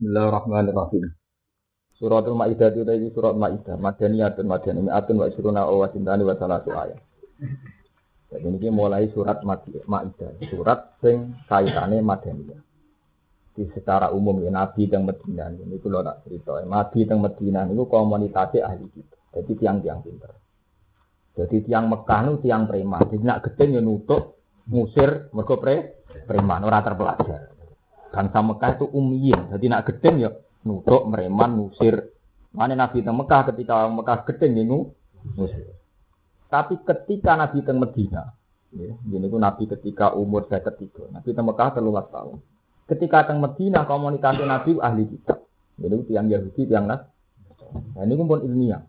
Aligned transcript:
Bismillahirrahmanirrahim. 0.00 1.12
Suratul 2.00 2.32
Maidah 2.32 2.72
itu 2.72 2.88
tadi 2.88 3.12
surat 3.12 3.36
Maidah, 3.36 3.76
Madaniyatun 3.76 4.48
Madani, 4.48 4.88
Mi'atun 4.88 5.20
wa 5.20 5.28
isruna 5.28 5.68
wa 5.68 5.92
sintani 5.92 6.24
wa 6.24 6.32
salatu 6.40 6.72
ayat. 6.72 6.96
Jadi 8.32 8.48
ini 8.48 8.72
mulai 8.72 9.12
surat 9.12 9.44
Maidah, 9.44 10.40
surat 10.48 10.96
sing 11.04 11.36
kaitannya 11.44 12.00
Madaniyah. 12.00 12.64
Di 13.52 13.68
secara 13.76 14.08
umum 14.16 14.40
ya 14.40 14.48
Nabi 14.48 14.88
yang 14.88 15.04
Medina 15.04 15.52
ini 15.52 15.76
itu 15.76 15.92
loh 15.92 16.00
tak 16.00 16.24
cerita. 16.24 16.64
Nabi 16.64 17.04
yang 17.04 17.20
Medina 17.20 17.68
itu 17.68 17.84
komunitasnya 17.84 18.72
ahli 18.72 18.88
kita. 18.88 19.16
Jadi 19.36 19.52
tiang-tiang 19.52 20.00
pinter. 20.00 20.32
Jadi 21.36 21.68
tiang 21.68 21.92
Mekah 21.92 22.20
itu 22.24 22.48
tiang 22.48 22.64
preman. 22.64 23.04
Jadi 23.04 23.20
nak 23.20 23.52
gede 23.52 23.76
ya 23.76 23.84
nutup, 23.84 24.40
ngusir, 24.64 25.28
mereka 25.36 25.60
pre, 25.60 25.76
preman, 26.24 26.64
orang 26.64 26.88
terpelajar. 26.88 27.49
Bangsa 28.10 28.38
Mekah 28.42 28.70
itu 28.74 28.86
umiyin. 28.90 29.54
Jadi 29.54 29.66
nak 29.70 29.86
gedeng 29.86 30.16
ya 30.18 30.30
nutuk, 30.66 31.06
mereman, 31.06 31.56
ngusir. 31.56 32.10
Mana 32.50 32.74
Nabi 32.74 33.06
teng 33.06 33.14
Mekah 33.14 33.54
ketika 33.54 33.86
Mekah 33.86 34.18
gedeng 34.26 34.52
ya 34.58 34.64
ngusir. 35.38 35.66
Tapi 36.50 36.82
ketika 36.82 37.38
Nabi 37.38 37.62
teng 37.62 37.78
Medina, 37.78 38.34
ya, 38.74 38.90
ini 38.90 39.26
Nabi 39.30 39.70
ketika 39.70 40.10
umur 40.18 40.50
saya 40.50 40.66
ketiga. 40.66 41.06
Nabi 41.14 41.30
teng 41.30 41.46
Mekah 41.46 41.78
telulas 41.78 42.10
tahun. 42.10 42.42
Ketika 42.90 43.30
teng 43.30 43.38
Medina 43.38 43.86
komunitas 43.86 44.34
Nabi 44.42 44.74
ahli 44.82 45.06
kitab. 45.06 45.46
Jadi 45.80 46.12
tiang 46.12 46.26
Yahudi, 46.28 46.68
tiang 46.68 46.84
Nas. 46.90 47.06
Nah, 47.70 48.02
ini 48.02 48.18
pun 48.18 48.42
ilmiah. 48.42 48.82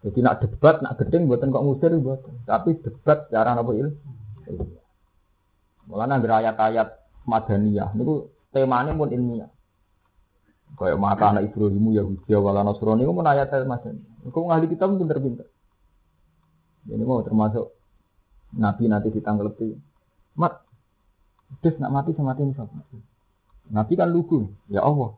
Jadi 0.00 0.18
nak 0.24 0.40
debat, 0.40 0.80
nak 0.80 0.96
gedeng 0.96 1.28
buatan 1.28 1.52
kok 1.52 1.62
ngusir 1.62 1.92
buatan. 2.00 2.34
Tapi 2.48 2.80
debat 2.80 3.28
cara 3.28 3.52
apa 3.52 3.70
ilmu. 3.70 4.66
Mulanya 5.88 6.16
ayat-ayat 6.20 6.88
Madaniyah. 7.28 7.92
Ini 7.92 8.02
temanya 8.52 8.96
pun 8.96 9.10
ilmiah. 9.12 9.50
Kayak 10.76 11.00
mata 11.00 11.32
anak 11.32 11.48
Ibrahimu 11.48 11.96
Yahudi 11.96 12.28
wala 12.36 12.60
Nasrani 12.62 13.02
itu 13.02 13.12
pun 13.12 13.24
ayat 13.24 13.50
macam. 13.64 13.98
Kau 14.28 14.46
ngahli 14.46 14.68
kita 14.68 14.84
pun 14.84 15.00
pinter-pinter. 15.00 15.46
Ini 16.88 17.04
mau 17.04 17.24
termasuk 17.24 17.72
Nabi 18.56 18.88
nanti 18.88 19.08
ditanggapi. 19.12 19.76
Mat, 20.40 20.64
terus 21.60 21.76
nak 21.82 21.92
mati 21.92 22.16
sama 22.16 22.32
mati 22.32 22.48
siapa? 22.52 22.76
Nabi 23.68 23.92
kan 23.96 24.08
lugu, 24.08 24.48
ya 24.72 24.84
Allah. 24.84 25.16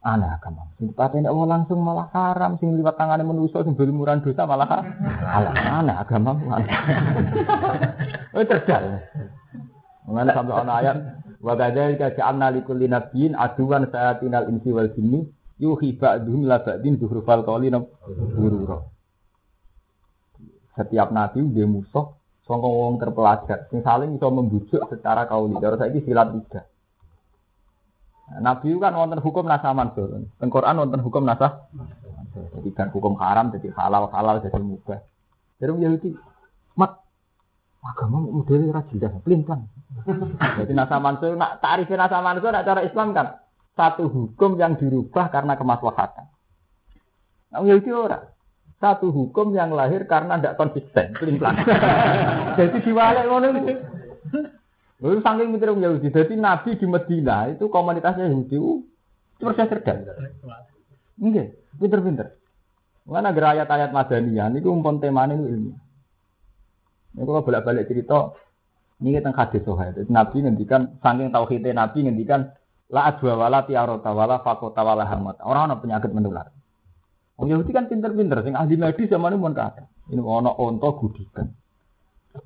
Aneh 0.00 0.32
agama. 0.32 0.64
Sing 0.80 0.96
patene 0.96 1.28
Allah 1.28 1.60
langsung 1.60 1.84
malah 1.84 2.08
haram, 2.16 2.56
sing 2.56 2.72
liwat 2.72 2.96
tangane 2.96 3.20
manusa 3.20 3.60
sing 3.60 3.76
berumuran 3.76 4.24
dosa 4.24 4.48
malah 4.48 4.80
halal. 5.28 5.52
Aneh 5.52 5.92
agama. 5.92 6.40
Oh 8.32 8.44
cerdas. 8.44 9.04
Mengenai 10.08 10.32
sampai 10.32 10.56
ana 10.56 10.72
ayat 10.80 10.96
Wa 11.40 11.56
kadzalika 11.56 12.12
ja'alna 12.12 12.52
likulli 12.52 12.84
nabiyyin 12.84 13.32
aduwan 13.32 13.88
sayatinal 13.88 14.52
insi 14.52 14.68
wal 14.70 14.92
jinni 14.92 15.24
yuhi 15.56 15.96
ba'dhum 15.96 16.44
la 16.44 16.60
ba'din 16.60 17.00
zuhrufal 17.00 17.44
qawli 17.44 17.72
gurura. 18.36 18.84
Setiap 20.76 21.12
nabi 21.12 21.44
dia 21.52 21.64
musuh 21.64 22.12
sangka 22.44 22.66
wong 22.66 22.98
terpelajar 22.98 23.70
sing 23.70 23.80
saling 23.86 24.18
bisa 24.18 24.26
membujuk 24.26 24.82
secara 24.90 25.30
kauli. 25.30 25.54
Cara 25.62 25.78
saiki 25.78 26.02
silat 26.02 26.34
tiga. 26.34 26.66
Nabi 28.42 28.74
kan 28.78 28.94
wonten 28.94 29.22
hukum 29.22 29.46
nasa 29.46 29.70
mansur. 29.74 30.22
Teng 30.38 30.50
Quran 30.50 30.78
wonten 30.82 31.02
hukum 31.02 31.22
nasa. 31.26 31.66
Jadi 32.30 32.70
kan 32.74 32.90
hukum 32.94 33.18
haram 33.18 33.50
jadi 33.50 33.74
halal 33.74 34.06
halal 34.10 34.38
jadi 34.38 34.58
mubah. 34.62 35.02
Jadi 35.58 35.72
Yahudi 35.82 36.10
agama 37.80 38.20
model 38.20 38.70
ra 38.70 38.84
jelas 38.92 39.12
pelintan. 39.24 39.66
Jadi 40.60 40.72
nasa 40.76 41.00
mansur 41.00 41.34
nak 41.34 41.64
tarifin 41.64 41.96
nasa 41.96 42.20
mansur 42.20 42.52
nak 42.52 42.64
cara 42.68 42.84
Islam 42.84 43.16
kan 43.16 43.40
satu 43.74 44.12
hukum 44.12 44.60
yang 44.60 44.76
dirubah 44.76 45.32
karena 45.32 45.56
kemaslahatan. 45.56 46.28
Nah, 47.50 47.64
Yahudi 47.64 47.90
ora. 47.90 48.20
Satu 48.80 49.12
hukum 49.12 49.52
yang 49.52 49.76
lahir 49.76 50.08
karena 50.08 50.40
tidak 50.40 50.56
konsisten, 50.56 51.12
pelin-pelan. 51.20 51.52
Jadi 52.58 52.80
diwalek 52.80 53.28
ngono 53.28 53.46
itu. 53.52 53.72
Lalu 55.04 55.20
saking 55.20 55.48
mikir 55.52 55.68
Yahudi. 55.76 56.08
Jadi 56.08 56.32
Nabi 56.40 56.80
di 56.80 56.86
Medina 56.88 57.48
itu 57.52 57.68
komunitasnya 57.68 58.32
Yahudi 58.32 58.56
itu 58.56 59.44
percaya 59.44 59.68
cerdas. 59.68 60.00
Enggak, 61.20 61.60
pinter-pinter. 61.76 62.40
Mana 63.04 63.32
ayat-ayat 63.32 63.92
Madaniyah 63.92 64.48
ini 64.48 64.64
umpon 64.64 65.00
temanya 65.00 65.36
itu 65.36 65.44
ilmiah. 65.50 65.80
Ini 67.16 67.22
kalau 67.26 67.42
bolak-balik 67.42 67.90
cerita, 67.90 68.34
ini 69.02 69.16
kita 69.16 69.34
hadis 69.34 69.62
sohail. 69.66 69.96
Nabi 70.06 70.46
ngendikan, 70.46 71.00
saking 71.02 71.34
tauhidnya 71.34 71.74
Nabi 71.74 72.06
ngendikan, 72.06 72.54
la 72.90 73.10
adwa 73.10 73.46
wala 73.46 73.66
tiarota 73.66 74.10
wala 74.14 74.42
fakota 74.44 74.82
wala 74.82 75.06
hamat. 75.06 75.42
Orang 75.42 75.70
ada 75.70 75.76
penyakit 75.82 76.10
menular. 76.14 76.52
Orang 77.40 77.56
Yahudi 77.56 77.72
kan 77.72 77.88
pinter-pinter, 77.88 78.44
sing 78.44 78.52
ahli 78.52 78.76
medis 78.76 79.08
zaman 79.08 79.34
ini 79.34 79.56
kata. 79.56 79.88
Ini 80.12 80.20
ono 80.20 80.50
onto 80.52 80.90
gudikan. 81.00 81.48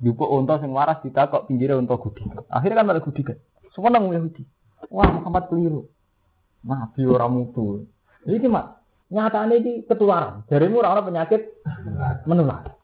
Yupo 0.01 0.25
onto 0.25 0.55
sing 0.63 0.71
waras 0.73 1.03
kita 1.03 1.29
kok 1.29 1.45
pinggirnya 1.51 1.77
onto 1.77 1.97
gudikan. 1.99 2.41
Akhirnya 2.47 2.81
kan 2.81 2.85
malah 2.87 3.03
gudikan. 3.03 3.37
Semua 3.75 3.91
nang 3.91 4.07
Yahudi. 4.07 4.47
Wah 4.89 5.09
Muhammad 5.11 5.51
keliru. 5.51 5.81
Nabi 6.65 7.01
orang 7.05 7.31
mutu. 7.35 7.85
Ini 8.25 8.47
mak 8.49 8.81
nyatanya 9.11 9.55
ini 9.59 9.71
ketularan. 9.85 10.47
Jarimu 10.49 10.81
orang 10.81 11.05
penyakit 11.05 11.41
menular. 12.25 12.74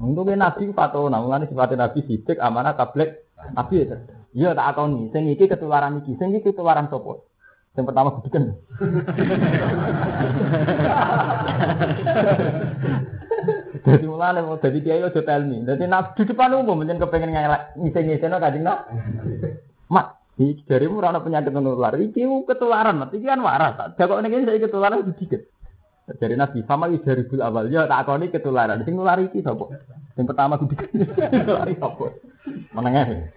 Untuk 0.00 0.32
nabi 0.32 0.72
patuh, 0.72 1.12
namun 1.12 1.44
sifatnya 1.44 1.84
nabi 1.84 2.00
sidik 2.08 2.40
amanah 2.40 2.72
tablet 2.72 3.28
nabi 3.52 3.84
ya. 3.84 4.00
Iya 4.32 4.50
tak 4.56 4.80
nih, 4.80 5.12
sing 5.12 5.22
iki 5.28 5.44
ketularan 5.44 6.00
iki, 6.00 6.16
sing 6.16 6.32
iki 6.32 6.56
ketularan 6.56 6.88
sopo. 6.88 7.28
Yang 7.76 7.84
pertama 7.92 8.16
gudikan. 8.16 8.56
Jadi 13.80 14.04
mulane 14.08 14.40
mau 14.40 14.56
jadi 14.56 14.78
kiai 14.80 15.04
ojo 15.04 15.20
telmi. 15.20 15.68
Jadi 15.68 15.84
nabi 15.84 16.16
di 16.16 16.22
depan 16.32 16.56
umum 16.56 16.80
menjen 16.80 16.96
kepengen 16.96 17.36
ngelak 17.36 17.76
ngisi-ngisino 17.76 18.40
kadang 18.40 18.64
nak. 18.64 18.88
Mak, 19.92 20.06
iki 20.40 20.64
jarimu 20.64 21.04
ora 21.04 21.20
penyakit 21.20 21.52
menular. 21.52 21.92
Iki 21.92 22.24
ketularan, 22.48 23.04
iki 23.12 23.28
kan 23.28 23.44
waras. 23.44 23.92
Dakok 24.00 24.24
ning 24.24 24.48
saya 24.48 24.64
ketularan 24.64 25.04
sedikit. 25.12 25.44
Dari 26.18 26.34
Nabi 26.34 26.66
sama 26.66 26.90
dari 26.90 27.22
bul 27.22 27.38
awal 27.38 27.70
ya 27.70 27.86
tak 27.86 28.08
koni 28.08 28.34
ketularan. 28.34 28.82
Sing 28.82 28.98
nulari 28.98 29.30
iki 29.30 29.46
sapa? 29.46 29.70
Yang 30.18 30.26
pertama 30.34 30.58
kudu 30.58 30.74
nulari 31.46 31.74
sapa? 31.78 32.06
Menengah. 32.74 33.30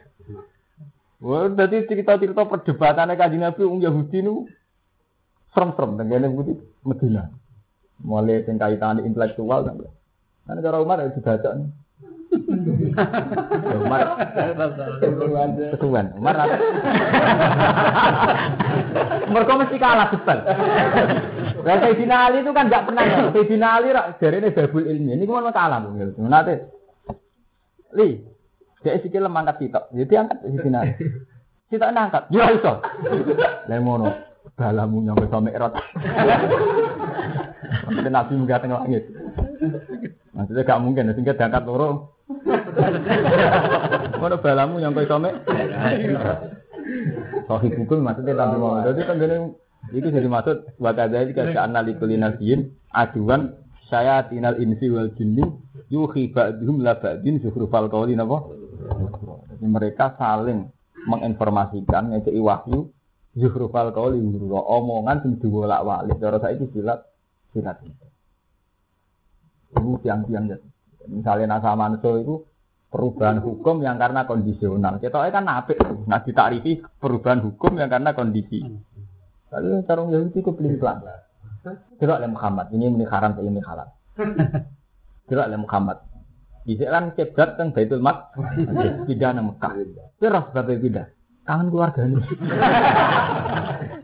Wah, 1.23 1.47
jadi 1.53 1.87
cerita-cerita 1.87 2.43
perdebatannya 2.49 3.15
kaji 3.15 3.37
Nabi 3.39 3.61
Ung 3.63 3.79
Yahudi 3.79 4.19
nu 4.25 4.49
serem-serem 5.53 5.95
dengan 6.01 6.33
putih 6.35 6.57
Medina. 6.83 7.29
Mulai 8.03 8.43
yang 8.43 8.57
kaitan 8.59 9.05
intelektual 9.05 9.63
kan. 9.63 9.79
Kan 10.43 10.59
cara 10.59 10.83
Umar 10.83 10.99
ya 10.99 11.13
dibaca 11.13 11.49
nih. 11.55 11.69
Umar 13.73 14.01
kesuwen. 15.71 16.07
Umar 16.17 16.35
Mereka 19.29 19.53
mesti 19.61 19.77
kalah 19.81 20.07
debat. 20.13 20.39
Nah, 21.63 21.77
Sayyidina 21.79 22.15
Ali 22.29 22.43
itu 22.43 22.51
kan 22.51 22.67
nggak 22.67 22.85
pernah 22.91 23.03
ya. 23.07 23.19
Sayyidina 23.31 23.67
Ali 23.79 23.89
dari 24.19 24.37
ini 24.39 24.49
babul 24.51 24.83
ilmi. 24.85 25.11
Ini 25.15 25.23
cuma 25.25 25.51
kalah. 25.53 25.79
Nanti, 25.83 26.55
li, 27.97 28.19
dia 28.83 28.99
sikil 28.99 29.25
mangkat 29.31 29.63
sitok. 29.63 29.89
Jadi 29.95 30.13
angkat 30.19 30.37
Sayyidina 30.43 30.77
Ali. 30.83 30.93
Sitok 31.71 31.91
nangkat. 31.95 32.23
Ya 32.29 32.51
iso. 32.53 32.73
Lemono. 33.71 34.11
Balamu 34.53 35.01
nyampe 35.01 35.25
sama 35.31 35.49
erot. 35.49 35.73
Nabi 38.03 38.33
munggah 38.37 38.59
tengah 38.61 38.85
langit. 38.85 39.09
Maksudnya 40.33 40.65
gak 40.65 40.81
mungkin, 40.81 41.13
sehingga 41.13 41.37
diangkat 41.37 41.63
loro. 41.65 42.19
Mana 44.21 44.35
balamu 44.39 44.79
nyampe 44.79 45.05
sama 45.05 45.29
Sohi 47.47 47.69
hukum 47.75 48.03
maksudnya 48.03 48.35
tapi 48.39 48.55
mau. 48.59 48.79
Jadi 48.83 49.01
kan 49.03 49.15
gini 49.19 49.35
itu 49.91 50.07
jadi 50.07 50.27
maksud 50.31 50.79
wa 50.79 50.91
kadzalika 50.95 51.51
ja'alna 51.51 51.83
likulli 51.83 52.15
nabiyyin 52.15 52.71
aduan 52.95 53.59
saya 53.91 54.23
tinal 54.31 54.55
insi 54.63 54.87
wal 54.87 55.11
jinni 55.19 55.43
yuhi 55.91 56.31
ba'dhum 56.31 56.79
la 56.79 56.95
ba'din 56.95 57.43
zukhrufal 57.43 57.91
qawli 57.91 58.15
napa? 58.15 58.47
Jadi 59.51 59.65
mereka 59.67 60.15
saling 60.15 60.71
menginformasikan 61.03 62.15
ngekei 62.15 62.39
wahyu 62.39 62.95
zukhrufal 63.35 63.91
qawli 63.91 64.23
omongan 64.49 65.19
sing 65.19 65.31
diwolak-walik. 65.43 66.15
Cara 66.19 66.39
saiki 66.39 66.63
silat 66.71 67.03
silat. 67.51 67.83
Itu 69.73 69.99
tiang-tiang 69.99 70.47
Misalnya 71.03 71.59
nasa 71.59 71.75
manso 71.75 72.15
itu 72.15 72.47
perubahan 72.93 73.41
hukum 73.41 73.81
yang 73.81 73.97
karena 73.97 74.29
kondisional. 74.29 75.01
Kita 75.01 75.17
kan 75.33 75.49
apik. 75.49 75.81
Nah 76.05 76.21
ditarifi 76.21 76.77
perubahan 77.01 77.41
hukum 77.41 77.81
yang 77.81 77.89
karena 77.89 78.13
kondisi. 78.13 78.61
Lalu 79.49 79.81
tarung 79.89 80.13
Yahudi 80.13 80.45
itu 80.45 80.53
pelin 80.53 80.77
pelan. 80.77 81.01
Tidak 81.97 82.15
oleh 82.21 82.29
Muhammad. 82.29 82.69
Ini 82.69 82.93
ini 82.93 83.05
haram, 83.09 83.33
ini 83.41 83.61
halal. 83.65 83.89
Tidak 85.29 85.45
oleh 85.49 85.57
Muhammad. 85.57 85.97
Bisa 86.63 86.87
kan 86.87 87.11
keblat 87.17 87.57
kan 87.57 87.73
Baitul 87.73 87.99
Mat. 87.99 88.29
Tidak 89.09 89.29
nama 89.33 89.51
Mekah. 89.51 89.73
Terus 90.21 90.43
sebabnya 90.53 90.77
tidak. 90.79 91.07
kangen 91.43 91.75
keluarga 91.75 92.07
ini. 92.07 92.23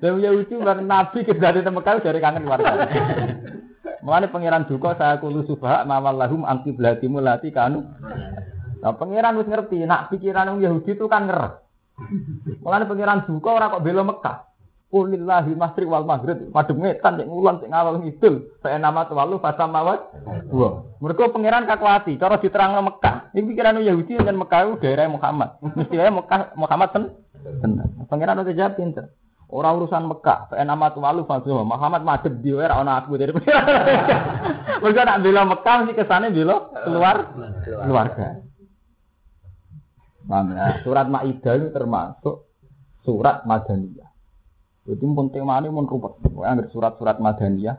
Dan 0.03 0.19
Yahudi 0.19 0.59
bang 0.59 0.83
Nabi 0.83 1.23
dari 1.23 1.59
Mekah 1.63 2.03
dari 2.03 2.19
kangen 2.19 2.43
keluarga. 2.43 2.83
Mengenai 4.03 4.31
pangeran 4.31 4.67
duka 4.67 4.95
saya 4.95 5.19
kulu 5.19 5.43
subah 5.43 5.83
mamal 5.83 6.15
lahum 6.15 6.47
angki 6.47 6.71
belati 6.71 7.07
mulati 7.11 7.51
kanu. 7.51 7.83
Nah 8.79 8.95
pangeran 8.95 9.35
harus 9.35 9.47
ngerti, 9.47 9.83
nak 9.83 10.07
pikiran 10.11 10.55
Yahudi 10.59 10.95
itu 10.95 11.05
kan 11.11 11.27
nger. 11.27 11.69
Mengenai 12.63 12.87
pangeran 12.87 13.27
duka 13.27 13.49
orang 13.51 13.71
kok 13.75 13.83
bela 13.83 14.03
Mekah. 14.07 14.37
Kulillahi 14.89 15.53
masri 15.53 15.85
wal 15.85 16.01
maghrib 16.01 16.49
madem 16.49 16.81
ngetan 16.81 17.21
cek 17.21 17.29
ngulon 17.29 17.61
cek 17.61 17.69
ngawal 17.69 18.01
ngidul 18.01 18.57
saya 18.57 18.81
nama 18.81 19.05
tuwalu 19.05 19.37
fasa 19.37 19.69
mawat 19.69 20.01
dua 20.49 20.81
mereka 20.97 21.29
pangeran 21.29 21.69
kakwati 21.69 22.17
cara 22.17 22.41
diterang 22.41 22.73
Mekah. 22.81 23.29
Ini 23.37 23.45
pikiran 23.53 23.85
Yahudi 23.85 24.17
dan 24.17 24.41
Mekah 24.41 24.59
itu 24.65 24.81
daerah 24.81 25.05
Muhammad. 25.05 25.61
Mestinya 25.61 26.09
Mekah 26.25 26.57
Muhammad 26.57 26.89
ten 26.89 27.03
pangeran 28.09 28.41
udah 28.41 28.55
jawab 28.57 28.73
pinter. 28.81 29.13
Orang 29.53 29.77
urusan 29.77 30.09
Mekah 30.09 30.49
saya 30.49 30.65
nama 30.65 30.89
tuwalu 30.89 31.21
fasa 31.29 31.53
Muhammad 31.53 32.01
madem 32.01 32.41
di 32.41 32.49
era 32.49 32.73
orang 32.81 33.05
aku 33.05 33.13
dari 33.13 33.29
pangeran. 33.29 33.69
Mereka 34.81 35.05
nak 35.05 35.21
bilang 35.21 35.53
Mekah 35.53 35.77
sih 35.85 35.93
kesannya 35.93 36.33
bilang 36.33 36.73
keluar. 36.81 37.29
keluarga 37.85 38.48
Ya? 40.29 40.85
Surat 40.85 41.09
Maidah 41.09 41.53
itu 41.57 41.67
termasuk 41.73 42.45
surat 43.01 43.43
Madaniyah. 43.49 44.09
Jadi 44.85 45.05
pun 45.05 45.29
tema 45.33 45.57
ini 45.61 45.73
pun 45.73 45.85
ruwet. 45.89 46.17
Pokoknya 46.21 46.69
surat-surat 46.69 47.17
Madaniyah, 47.17 47.77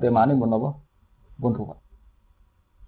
tema 0.00 0.24
ini 0.24 0.36
pun 0.36 0.56
apa? 0.56 0.70
Pun 1.36 1.52
ruwet. 1.52 1.80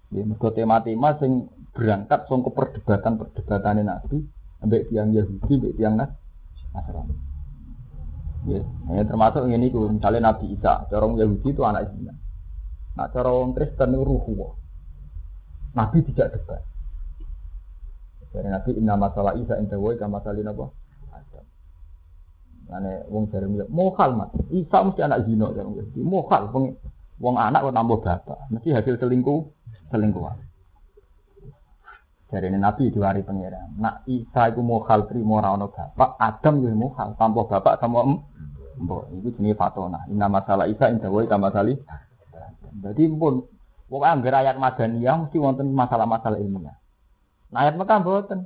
Ya, 0.09 0.25
mergo 0.25 0.49
tema-tema 0.49 1.13
sing 1.21 1.53
berangkat 1.77 2.25
ke 2.25 2.49
perdebatan-perdebatan 2.49 3.85
Nabi, 3.85 4.25
ambek 4.65 4.89
tiang 4.89 5.13
Yahudi, 5.13 5.53
ambek 5.61 5.75
tiang 5.77 6.01
Nasrani. 6.73 7.13
Ya, 8.49 8.65
ya, 8.89 9.03
termasuk 9.05 9.45
ini 9.45 9.69
tuh 9.69 9.93
misalnya 9.93 10.33
Nabi 10.33 10.57
Isa, 10.57 10.89
corong 10.89 11.21
Yahudi 11.21 11.53
itu 11.53 11.61
anak 11.61 11.93
Zina. 11.93 12.15
Nah, 12.97 13.07
corong 13.13 13.53
Kristen 13.53 13.93
itu 13.93 14.01
ruhu. 14.01 14.57
Nabi 15.77 16.01
tidak 16.09 16.33
debat. 16.33 16.65
Dari 18.29 18.49
Nabi 18.49 18.71
inna 18.77 18.93
masalah 18.93 19.33
Isa 19.37 19.57
inta 19.57 19.73
woi 19.77 19.97
kama 19.97 20.21
salin 20.21 20.45
apa? 20.45 20.69
Ane 22.69 23.01
wong 23.09 23.33
jare 23.33 23.49
mulya 23.49 23.65
mohal 23.65 24.13
mas. 24.13 24.29
Isa 24.53 24.85
mesti 24.85 25.01
anak 25.01 25.25
zina 25.25 25.49
jare 25.57 25.65
mesti 25.65 25.99
mohal 26.05 26.53
wong 26.53 26.77
wong 27.17 27.35
anak 27.41 27.65
kok 27.65 27.73
nambah 27.73 27.99
bapak. 28.05 28.39
Mesti 28.53 28.69
hasil 28.77 29.01
selingkuh 29.01 29.41
selingkuhan. 29.89 30.37
Dari 32.29 32.53
Nabi 32.53 32.93
diwari 32.93 33.25
pangeran. 33.25 33.81
Nak 33.81 34.05
Isa 34.05 34.53
iku 34.53 34.61
mohal 34.61 35.09
trimo 35.09 35.41
ora 35.41 35.57
ono 35.57 35.73
bapak, 35.73 36.21
Adam 36.21 36.61
yo 36.61 36.69
mohal 36.77 37.17
tanpa 37.17 37.41
bapak 37.49 37.81
sama 37.81 38.05
em. 38.05 38.13
Mbok 38.79 39.03
iku 39.17 39.27
jenenge 39.35 39.57
fatona. 39.57 40.05
Inna 40.13 40.29
masalah 40.29 40.69
Isa 40.69 40.93
inda 40.93 41.09
wa 41.09 41.25
kama 41.25 41.49
sali. 41.49 41.73
Jadi 42.79 43.03
pun 43.17 43.43
wong 43.89 44.03
anggar 44.05 44.45
ayat 44.45 44.61
madaniyah 44.61 45.25
mesti 45.25 45.41
wonten 45.41 45.73
masalah-masalah 45.73 46.37
ilmiah. 46.37 46.78
Nah 47.49 47.59
ayat 47.65 47.75
Mekah 47.77 47.97
mboten. 48.01 48.39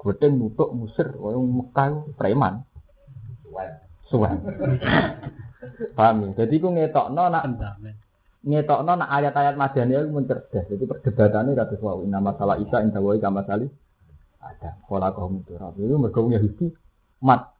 Godeng 0.00 0.40
nutuk 0.40 0.72
musir 0.72 1.12
wong 1.16 1.64
Mekah 1.64 2.16
preman. 2.16 2.64
Suwen. 4.08 4.40
Paham 5.96 6.32
ya? 6.32 6.44
Jadi 6.44 6.54
ku 6.58 6.72
ngetokno 6.72 7.28
nak 7.28 7.44
ngetokno 8.40 8.92
nak 8.96 9.10
ayat-ayat 9.12 9.54
Madaniyah 9.54 10.02
itu 10.02 10.10
mencerdas. 10.10 10.64
Jadi 10.66 10.84
perdebatannya 10.88 11.52
kata 11.52 11.76
wau 11.84 12.00
inna 12.00 12.18
masalah 12.18 12.56
Isa 12.56 12.80
inda 12.80 12.98
wa 12.98 13.12
kama 13.20 13.44
sali 13.44 13.68
ada. 14.40 14.80
Kala 14.88 15.12
kaum 15.12 15.44
itu 15.44 15.52
itu 15.54 15.96
mergo 16.00 16.24
Yahudi 16.26 16.72
mat 17.20 17.52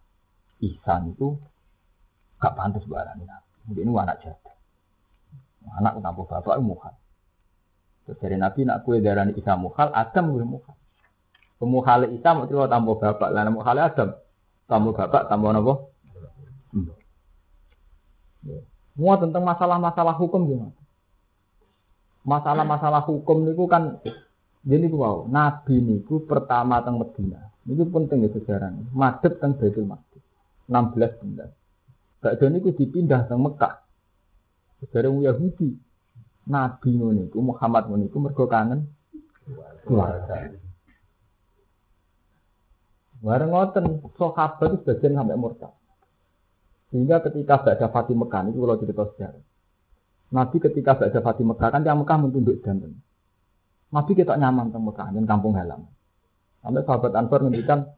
Isa 0.64 0.96
itu 1.04 1.36
gak 2.40 2.56
pantas 2.56 2.84
barang 2.88 3.20
ini. 3.20 3.36
Mungkin 3.68 3.84
ini 3.84 3.92
anak 4.00 4.24
jatuh. 4.24 4.56
Anak 5.76 6.00
tanpa 6.00 6.24
bapak. 6.24 6.56
Terus 6.56 6.96
dari 8.18 8.36
Nabi 8.40 8.66
nak 8.66 8.82
kue 8.82 8.98
darah 8.98 9.28
Isa 9.30 9.54
muhal, 9.54 9.94
Adam 9.94 10.24
kue 10.34 10.44
muhal. 10.46 10.76
Pemuhal 11.60 12.08
Isa 12.16 12.32
mau 12.32 12.48
terima 12.48 12.66
tanpa 12.72 12.92
bapak, 12.96 13.30
lalu 13.36 13.60
muhal 13.60 13.76
Adam. 13.76 14.10
Tamu 14.64 14.96
bapak, 14.96 15.28
tamu 15.28 15.52
nopo. 15.52 15.92
Hmm. 16.72 16.88
Semua 18.96 19.14
tentang 19.20 19.44
masalah-masalah 19.44 20.14
hukum 20.16 20.48
gimana? 20.48 20.74
Masalah-masalah 22.24 23.04
hukum 23.04 23.44
niku 23.44 23.68
kan 23.68 24.00
jadi 24.60 24.92
wow, 24.92 25.24
Nabi 25.24 25.80
niku 25.80 26.28
pertama 26.28 26.84
teng 26.84 27.00
Medina. 27.00 27.48
Ini 27.64 27.80
penting 27.88 28.24
ya 28.24 28.28
sejarah. 28.28 28.92
Madep 28.92 29.40
teng 29.40 29.56
Baitul 29.56 29.88
Maqdis. 29.88 30.20
16 30.68 31.00
bulan. 31.24 31.50
Bakda 32.20 32.44
niku 32.52 32.68
dipindah 32.76 33.24
teng 33.24 33.40
Mekah. 33.40 33.80
Sejarah 34.84 35.32
Yahudi. 35.32 35.80
Nabi 36.50 36.90
niku 36.98 37.38
Muhammad 37.38 37.86
niku 37.94 38.18
mergo 38.18 38.50
kangen 38.50 38.90
keluarga. 39.86 40.50
Bareng 43.20 43.52
ngoten, 43.52 43.84
sahabat 44.16 44.64
itu 44.64 44.76
sebagian 44.80 45.20
sampai 45.20 45.36
murtad. 45.36 45.76
Sehingga 46.88 47.20
ketika 47.20 47.60
Ba'da 47.60 47.92
Fatih 47.92 48.16
Mekah, 48.16 48.48
ini 48.48 48.56
kalau 48.56 48.80
cerita 48.80 49.04
sejarah. 49.12 49.44
Nabi 50.32 50.56
ketika 50.56 50.96
Ba'da 50.96 51.20
Fatih 51.20 51.44
Mekah, 51.44 51.68
kan 51.68 51.84
yang 51.84 52.00
Mekah 52.00 52.16
mentunduk 52.16 52.64
jantan. 52.64 52.96
Nabi 53.92 54.12
kita 54.16 54.40
nyaman 54.40 54.72
di 54.72 54.80
Mekah, 54.80 55.12
dan 55.12 55.24
kampung 55.28 55.52
halaman. 55.52 55.92
Sampai 56.64 56.82
sahabat 56.88 57.12
Ansar 57.12 57.40
ngendikan, 57.44 57.92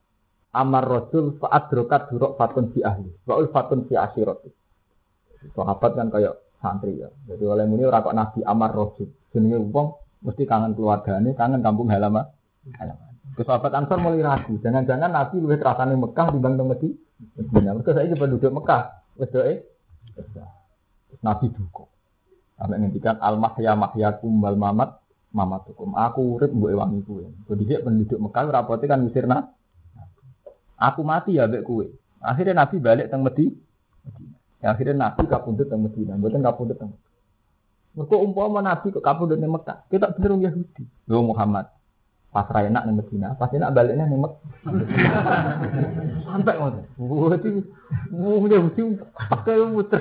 Amar 0.52 0.84
Rasul 0.84 1.38
faat 1.40 1.70
drokat 1.72 2.12
durok 2.12 2.36
fatun 2.36 2.74
fi 2.74 2.84
ahli, 2.84 3.08
wa'ul 3.24 3.48
fatun 3.54 3.88
fi 3.88 3.96
asyirat. 3.96 4.42
Sahabat 5.54 5.96
kan 5.96 6.10
kayak 6.12 6.34
santri 6.62 7.02
ya. 7.02 7.10
Jadi 7.26 7.42
oleh 7.42 7.66
muni 7.66 7.82
ora 7.82 8.00
kok 8.00 8.14
Nabi 8.14 8.40
Amar 8.46 8.70
Rasul. 8.70 9.10
Jenenge 9.34 9.58
wong 9.58 9.98
mesti 10.22 10.46
kangen 10.46 10.78
keluargane, 10.78 11.34
kangen 11.34 11.60
kampung 11.60 11.90
halaman. 11.90 12.30
halaman. 12.78 13.10
Ke 13.34 13.42
sahabat 13.42 13.74
Ansor 13.74 13.98
mulai 13.98 14.22
ragu. 14.22 14.60
Jangan-jangan 14.62 15.10
Nabi 15.10 15.42
lebih 15.42 15.58
terasane 15.58 15.98
Mekah 15.98 16.26
dibanding 16.30 16.68
Medina. 16.70 16.96
Medina. 17.38 17.70
Mereka 17.74 17.90
saya 17.96 18.14
penduduk 18.14 18.52
Mekah. 18.52 18.82
Wedoke. 19.18 19.54
Nabi 21.24 21.46
duka. 21.50 21.84
Sampai 22.60 22.78
ngendikan 22.78 23.16
al 23.18 23.40
mahya 23.40 23.72
mahyakum 23.74 24.32
wal 24.38 24.58
mamat 24.60 25.00
mamatukum. 25.32 25.96
Aku 25.96 26.38
urip 26.38 26.52
mbok 26.52 26.76
wangi 26.76 27.00
kuwe. 27.02 27.24
Jadi 27.48 27.62
dia 27.66 27.78
penduduk 27.80 28.20
Mekah 28.20 28.42
rapote 28.52 28.84
kan 28.84 29.00
misirna. 29.00 29.48
Aku 30.76 31.00
mati 31.02 31.40
ya 31.40 31.48
mbek 31.48 31.64
kuwe. 31.64 31.88
Akhirnya 32.20 32.62
Nabi 32.62 32.76
balik 32.78 33.08
teng 33.08 33.24
Medina. 33.24 33.56
Ya, 34.62 34.72
akhirnya 34.72 34.94
Nabi 34.94 35.26
kapundut 35.26 35.66
teng 35.66 35.82
Medina. 35.82 36.14
Mboten 36.14 36.46
kapundut 36.46 36.78
teng 36.78 36.94
Mereka 37.98 38.16
umpama 38.16 38.62
Nabi 38.62 38.94
ke 38.94 39.02
kapundut 39.02 39.42
teng 39.42 39.50
Mekah. 39.50 39.84
Kita 39.90 40.14
bener 40.14 40.48
Yahudi. 40.48 40.86
Yo 41.10 41.18
Muhammad 41.20 41.66
pasrah 42.32 42.64
enak 42.64 42.88
nih 42.88 42.96
Medina, 42.96 43.36
pasti 43.36 43.60
nak 43.60 43.76
baliknya 43.76 44.08
nih 44.08 44.16
Mek. 44.16 44.32
Sampai 46.24 46.56
ngono. 46.56 46.80
Berarti 46.96 47.48
punya 48.08 48.56
mesti 48.56 48.82
pakai 49.28 49.68
muter 49.68 50.00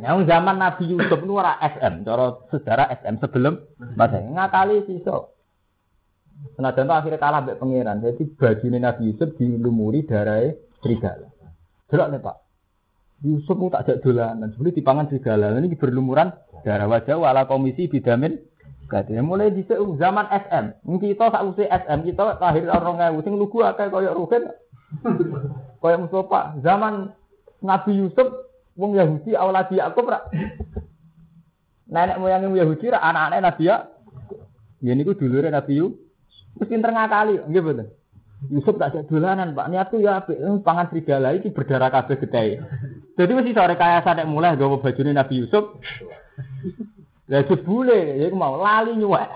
Yang 0.00 0.16
zaman 0.24 0.56
Nabi 0.56 0.96
Yusuf 0.96 1.20
itu 1.20 1.34
ora 1.36 1.60
SM, 1.60 2.08
cara 2.08 2.40
sejarah 2.48 2.88
SM 3.04 3.20
sebelum 3.20 3.60
masa 4.00 4.24
ngakali 4.24 5.04
so. 5.04 5.36
Senajan 6.56 6.88
itu 6.88 6.94
akhirnya 6.96 7.20
kalah 7.20 7.44
mbek 7.44 7.60
pangeran. 7.60 8.00
Jadi 8.00 8.32
bajunya 8.32 8.80
Nabi 8.80 9.12
Yusuf 9.12 9.36
dilumuri 9.36 10.08
darah 10.08 10.56
serigala. 10.80 11.28
Delok 11.90 12.08
nih 12.14 12.20
Pak. 12.22 12.36
Yusuf 13.20 13.52
itu 13.52 13.68
tak 13.68 13.84
jak 13.84 14.00
dolanan, 14.00 14.48
sebelum 14.56 14.72
dipangan 14.72 15.04
serigala. 15.12 15.52
Ini 15.52 15.76
berlumuran 15.76 16.32
darah 16.64 16.88
wajah 16.88 17.20
wala 17.20 17.44
komisi 17.44 17.84
bidamin 17.84 18.40
Kadene 18.90 19.22
mulai 19.22 19.54
di 19.54 19.62
zaman 19.70 20.26
SM. 20.26 20.82
Kita 20.82 21.30
sak 21.30 21.46
usi 21.46 21.62
SM 21.62 22.10
kita 22.10 22.42
lahir 22.42 22.66
orang 22.66 22.98
ngewu 22.98 23.22
sing 23.22 23.38
lugu 23.38 23.62
akeh 23.62 23.86
kaya 23.86 24.10
Ruhin. 24.10 24.50
kaya 25.78 25.96
Mustafa. 26.02 26.58
Zaman 26.58 27.14
Nabi 27.62 28.02
Yusuf 28.02 28.50
wong 28.74 28.98
Yahudi 28.98 29.38
awaladi 29.38 29.78
Yakub 29.78 30.10
ra. 30.10 30.26
Nenek 31.86 32.18
moyang 32.18 32.50
Yahudi 32.50 32.90
ra 32.90 32.98
anak-anak 32.98 33.40
Nabi 33.46 33.70
ya. 33.70 33.86
Ya 34.82 34.92
niku 34.98 35.14
dulure 35.14 35.54
Nabi 35.54 35.78
Yusuf. 35.78 35.94
Wis 36.58 36.66
pinter 36.66 36.90
ngakali, 36.90 37.46
nggih 37.46 37.62
betul. 37.62 37.94
Yusuf 38.48 38.80
tak 38.80 38.96
jadi 38.96 39.04
dolanan, 39.04 39.52
Pak. 39.52 39.68
Niatku 39.68 40.00
ya 40.00 40.24
apik, 40.24 40.40
pangan 40.64 40.88
serigala 40.88 41.36
iki 41.36 41.52
berdarah 41.52 41.92
kabeh 41.92 42.16
gede. 42.24 42.64
Jadi 43.20 43.32
mesti 43.36 43.52
sore 43.52 43.76
kaya 43.76 44.00
sadek 44.00 44.24
mulai 44.24 44.56
gawa 44.56 44.80
bajune 44.80 45.12
Nabi 45.12 45.44
Yusuf. 45.44 45.76
Lah 47.28 47.44
jebule 47.44 48.16
ya 48.16 48.32
mau 48.32 48.56
lali 48.56 48.96
nyuwek. 48.96 49.28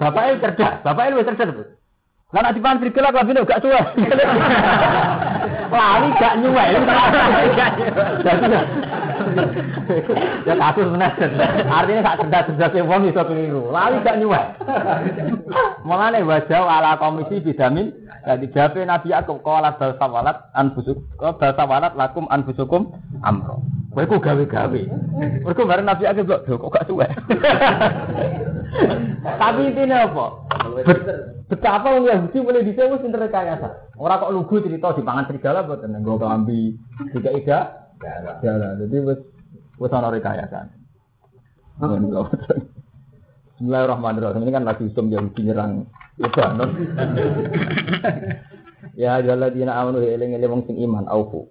Bapaknya 0.00 0.40
cerdas, 0.40 0.80
bapaknya 0.80 1.20
lebih 1.20 1.36
cerdas. 1.36 1.68
Lah 2.32 2.40
nek 2.42 2.54
dipan 2.56 2.80
frigel 2.80 3.06
aku 3.06 3.16
lambene 3.20 3.44
gak 3.44 3.60
cuek. 3.60 3.86
Lali 5.76 6.08
gak 6.16 6.34
nyuwek. 6.40 6.68
Ya 10.46 10.54
kasus 10.56 10.86
bener. 10.90 11.12
Artinya 11.66 12.00
gak 12.04 12.18
cerdas-cerdas 12.24 12.86
wong 12.86 13.08
iso 13.10 13.22
keliru. 13.24 13.70
Lali 13.70 14.00
gak 14.04 14.18
nyuwek. 14.20 14.46
Mulane 15.86 16.22
wajah 16.26 16.66
ala 16.66 16.98
komisi 16.98 17.40
bidamin 17.40 17.94
jadi 18.26 18.50
jabe 18.50 18.82
Nabi 18.82 19.14
aku 19.14 19.38
kala 19.38 19.78
bal 19.78 19.94
sawalat 20.02 20.50
anfusuk 20.50 20.98
bal 21.14 21.54
sawalat 21.54 21.94
lakum 21.94 22.26
anfusukum 22.26 22.90
amro. 23.22 23.62
Kowe 23.94 24.02
ku 24.02 24.18
gawe-gawe. 24.18 24.82
Mergo 25.46 25.62
bareng 25.62 25.86
Nabi 25.86 26.10
aku 26.10 26.26
kok 26.26 26.72
gak 26.74 26.90
cuek. 26.90 27.10
Tapi 29.40 29.60
intinya 29.70 30.10
apa? 30.10 30.26
Betapa 31.46 31.94
wong 31.94 32.10
Yahudi 32.10 32.42
mulai 32.42 32.66
dhisik 32.66 32.90
wis 32.90 32.98
pinter 33.06 33.22
rekayasa. 33.22 33.94
Ora 33.94 34.18
kok 34.18 34.34
lugu 34.34 34.58
cerita 34.58 34.90
di 34.98 35.06
pangan 35.06 35.30
serigala 35.30 35.62
boten 35.62 35.94
nggo 35.94 36.18
kelambi 36.18 36.74
tiga 37.14 37.30
ida. 37.30 37.85
Ya, 38.00 38.76
jadi 38.76 38.96
wis 39.00 39.20
wis 39.80 39.92
ana 39.92 40.12
rekayasa. 40.12 40.68
Bismillahirrahmanirrahim. 43.56 44.44
Ini 44.44 44.52
kan 44.52 44.64
lagi 44.68 44.84
usum 44.84 45.08
Yahudi 45.08 45.48
nyerang 45.48 45.88
Lebanon. 46.20 46.70
ya 49.00 49.20
dina 49.20 49.72
amanu 49.80 50.04
eling-eling 50.04 50.48
wong 50.48 50.62
sing 50.68 50.76
iman 50.80 51.08
aufu. 51.08 51.48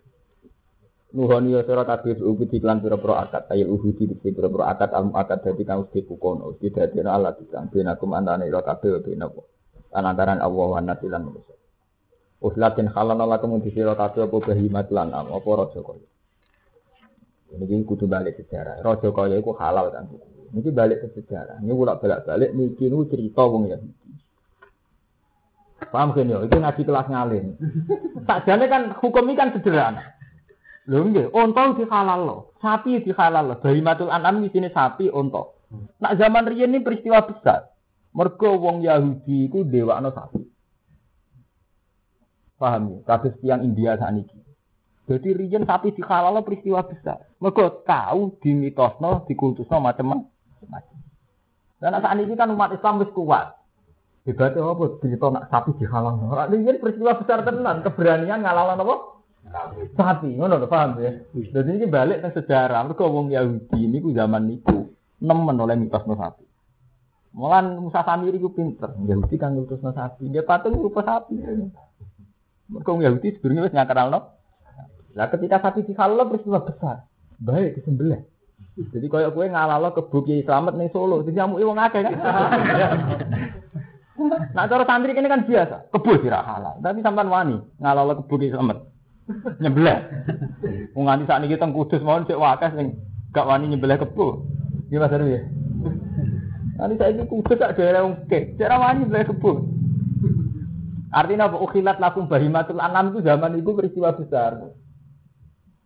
Nuhoni 1.15 1.55
ya 1.55 1.63
sira 1.63 1.87
kabeh 1.87 2.19
ubi 2.19 2.51
diklan 2.51 2.83
pira-pira 2.83 3.23
akad 3.23 3.47
ayo 3.55 3.71
uhudi 3.71 4.11
diklan 4.11 4.35
pira-pira 4.35 4.67
akad 4.67 4.91
al 4.91 5.15
akad 5.15 5.47
dadi 5.47 5.63
kang 5.63 5.87
mesti 5.87 6.03
kukono 6.03 6.51
mesti 6.51 6.75
dadi 6.75 6.99
Allah 7.07 7.31
diklan 7.39 7.71
benakum 7.71 8.11
antane 8.11 8.51
ira 8.51 8.59
kabeh 8.59 8.99
benakum 8.99 9.47
antaran 9.95 10.43
Allah 10.43 10.67
wa 10.75 10.83
nasilan 10.83 11.23
manusia. 11.23 11.55
Uslatin 12.43 12.91
halana 12.91 13.23
lakum 13.23 13.55
di 13.63 13.71
sira 13.71 13.95
kabeh 13.95 14.27
apa 14.27 14.37
bahimat 14.43 14.91
lan 14.91 15.15
am 15.15 15.31
apa 15.31 15.49
raja 15.55 15.79
kaya. 15.79 16.14
Ini 17.53 17.85
kudu 17.85 18.09
balik 18.09 18.41
sejarah. 18.41 18.81
Raja 18.81 19.09
kaya 19.13 19.37
iku 19.37 19.53
halal 19.55 19.93
kan. 19.93 20.09
Ini 20.55 20.69
balik 20.73 21.05
ke 21.05 21.07
sejarah. 21.21 21.61
Ini 21.61 21.71
ulak 21.71 22.01
balik-balik 22.01 22.55
niki 22.57 22.89
nu 22.89 23.05
cerita 23.05 23.45
wong 23.45 23.69
ya. 23.69 23.77
Paham 25.91 26.15
kan 26.15 26.25
ya? 26.25 26.41
Itu 26.41 26.57
ngaji 26.57 26.81
kelas 26.81 27.07
ngalim. 27.11 27.45
Sakjane 28.25 28.65
kan 28.65 28.83
hukum 28.97 29.29
ini 29.29 29.37
kan 29.37 29.53
sederhana. 29.53 30.15
Lho 30.85 31.01
nggih, 31.01 31.33
unta 31.33 31.73
dihalal 31.73 32.21
lo, 32.21 32.37
sapi 32.61 33.01
dihalal 33.01 33.49
lo, 33.49 33.55
bahimatul 33.57 34.13
an'am 34.13 34.45
di 34.45 34.53
sini 34.53 34.69
sapi 34.69 35.09
unta. 35.09 35.49
Nak 35.97 36.21
zaman 36.21 36.45
riyen 36.45 36.77
ini 36.77 36.85
peristiwa 36.85 37.25
besar. 37.25 37.73
Mergo 38.13 38.61
wong 38.61 38.85
Yahudi 38.85 39.49
iku 39.49 39.65
dewakno 39.65 40.13
sapi. 40.13 40.45
Paham 42.61 42.93
ya? 42.93 42.97
Kados 43.03 43.33
tiang 43.41 43.65
India 43.65 43.97
sakniki. 43.97 44.44
Jadi 45.05 45.37
riyen 45.37 45.69
sapi 45.69 45.93
dihalal 45.93 46.41
peristiwa 46.41 46.81
besar. 46.81 47.29
Mergo 47.37 47.85
tahu 47.85 48.41
dimitosno, 48.41 49.29
dikultusno 49.29 49.77
macam-macam. 49.77 50.97
Dan 51.77 52.01
saat 52.01 52.17
ini 52.17 52.33
kan 52.33 52.49
umat 52.49 52.73
Islam 52.73 53.05
wis 53.05 53.13
kuat. 53.13 53.53
Hebatnya 54.25 54.65
apa? 54.65 54.97
Cerita 55.05 55.29
nak 55.29 55.45
sapi 55.53 55.77
dihalal. 55.77 56.17
Riyen 56.49 56.81
peristiwa 56.81 57.21
besar 57.21 57.45
tenan, 57.45 57.85
keberanian 57.85 58.41
ngalalan 58.41 58.81
apa? 58.81 58.95
Sapi, 59.93 60.33
ngono 60.41 60.57
lho 60.57 60.65
paham 60.65 60.97
ya. 60.97 61.21
Jadi 61.37 61.69
ini 61.77 61.85
balik 61.85 62.25
ke 62.25 62.41
sejarah. 62.41 62.81
Mereka 62.89 63.05
wong 63.05 63.29
Yahudi 63.29 63.85
ini 63.85 64.01
ku 64.01 64.09
zaman 64.09 64.49
niku 64.49 64.89
nemen 65.21 65.61
oleh 65.61 65.77
mitos 65.77 66.01
no 66.09 66.17
sapi. 66.17 66.41
Mulan 67.37 67.77
Musa 67.77 68.01
Samiri 68.01 68.41
ku 68.41 68.49
pinter. 68.49 68.97
Yahudi 69.05 69.37
kan 69.37 69.53
ngutus 69.53 69.85
no 69.85 69.93
sapi. 69.93 70.33
Dia 70.33 70.41
patung 70.41 70.81
rupa 70.81 71.05
sapi. 71.05 71.37
Mereka 72.73 72.89
wong 72.89 73.05
Yahudi 73.05 73.37
sebenarnya 73.37 73.69
wis 73.69 73.75
nyakaral 73.77 74.09
no. 75.15 75.19
Lah 75.23 75.31
ketika 75.31 75.63
sapi 75.63 75.87
dihalal 75.87 76.27
peristiwa 76.27 76.59
besar. 76.59 77.07
Baik 77.39 77.79
disembelih. 77.79 78.19
Jadi 78.75 79.07
kaya 79.07 79.31
gue 79.31 79.47
ngalalo 79.47 79.95
kebuk 79.95 80.27
Kiai 80.27 80.43
Slamet 80.43 80.75
ning 80.75 80.91
Solo, 80.91 81.23
jadi 81.23 81.43
nyamuki 81.43 81.63
wong 81.63 81.79
akeh 81.79 82.01
kan. 82.03 82.13
Nah 84.55 84.63
cara 84.71 84.87
santri 84.87 85.11
ini 85.11 85.27
kan 85.27 85.43
biasa, 85.43 85.91
kebul 85.91 86.23
sira 86.23 86.39
halal. 86.39 86.79
Tapi 86.79 87.03
sampean 87.03 87.27
wani 87.27 87.59
ngalalo 87.79 88.19
kebuk 88.19 88.43
Kiai 88.43 88.51
Slamet 88.51 88.79
nyebelah. 89.59 89.99
Wong 90.93 91.05
nganti 91.07 91.23
sakniki 91.27 91.57
teng 91.57 91.73
Kudus 91.73 92.03
mawon 92.03 92.27
sik 92.29 92.39
wakas 92.39 92.75
sing 92.77 92.99
gak 93.33 93.47
wani 93.47 93.73
nyebelah. 93.73 93.97
Nggih 93.99 94.99
Mas 95.01 95.15
Arwi 95.15 95.35
ya. 95.35 95.41
Nanti 96.75 96.95
saya 96.99 97.23
Kudus 97.25 97.57
tak 97.57 97.79
daerah 97.79 98.05
wong 98.05 98.27
ke, 98.29 98.55
cara 98.59 98.75
wani 98.77 99.05
nyebelah 99.05 99.27
kebo. 99.27 99.51
Artinya 101.15 101.47
apa? 101.47 101.57
Ukhilat 101.63 101.97
lakum 102.03 102.27
bahimatul 102.27 102.83
anam 102.83 103.15
itu 103.15 103.23
zaman 103.23 103.55
itu 103.55 103.71
peristiwa 103.71 104.11
besar. 104.19 104.75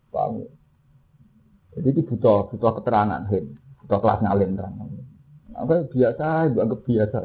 Paham? 0.09 0.45
Jadi 1.77 1.87
itu 1.93 2.01
butuh 2.03 2.49
butuh 2.49 2.71
keterangan, 2.81 3.29
hin. 3.29 3.55
butuh 3.85 3.99
kelas 4.01 4.19
ngalim 4.25 4.57
terang. 4.57 4.73
Apa 5.53 5.85
biasa, 5.85 6.49
ibu 6.49 6.57
anggap 6.59 6.81
biasa. 6.83 7.17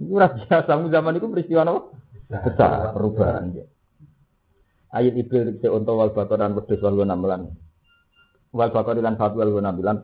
Itu 0.00 0.16
biasa, 0.16 0.72
zaman 0.90 1.16
itu 1.16 1.26
peristiwa 1.30 1.62
apa? 1.64 1.82
Besar, 2.30 2.94
perubahan. 2.94 3.54
Ya. 3.54 3.66
Ayat 4.90 5.14
Ibril 5.14 5.54
dikse 5.54 5.70
unta 5.70 5.94
wal 5.94 6.10
bakar 6.10 6.42
dan 6.42 6.58
wedhus 6.58 6.82
wal 6.82 6.98
namelan. 7.06 7.54
Wal 8.50 8.70
bakar 8.74 8.98
lan 8.98 9.14
satu 9.14 9.38
wal 9.38 9.62
namelan. 9.62 10.02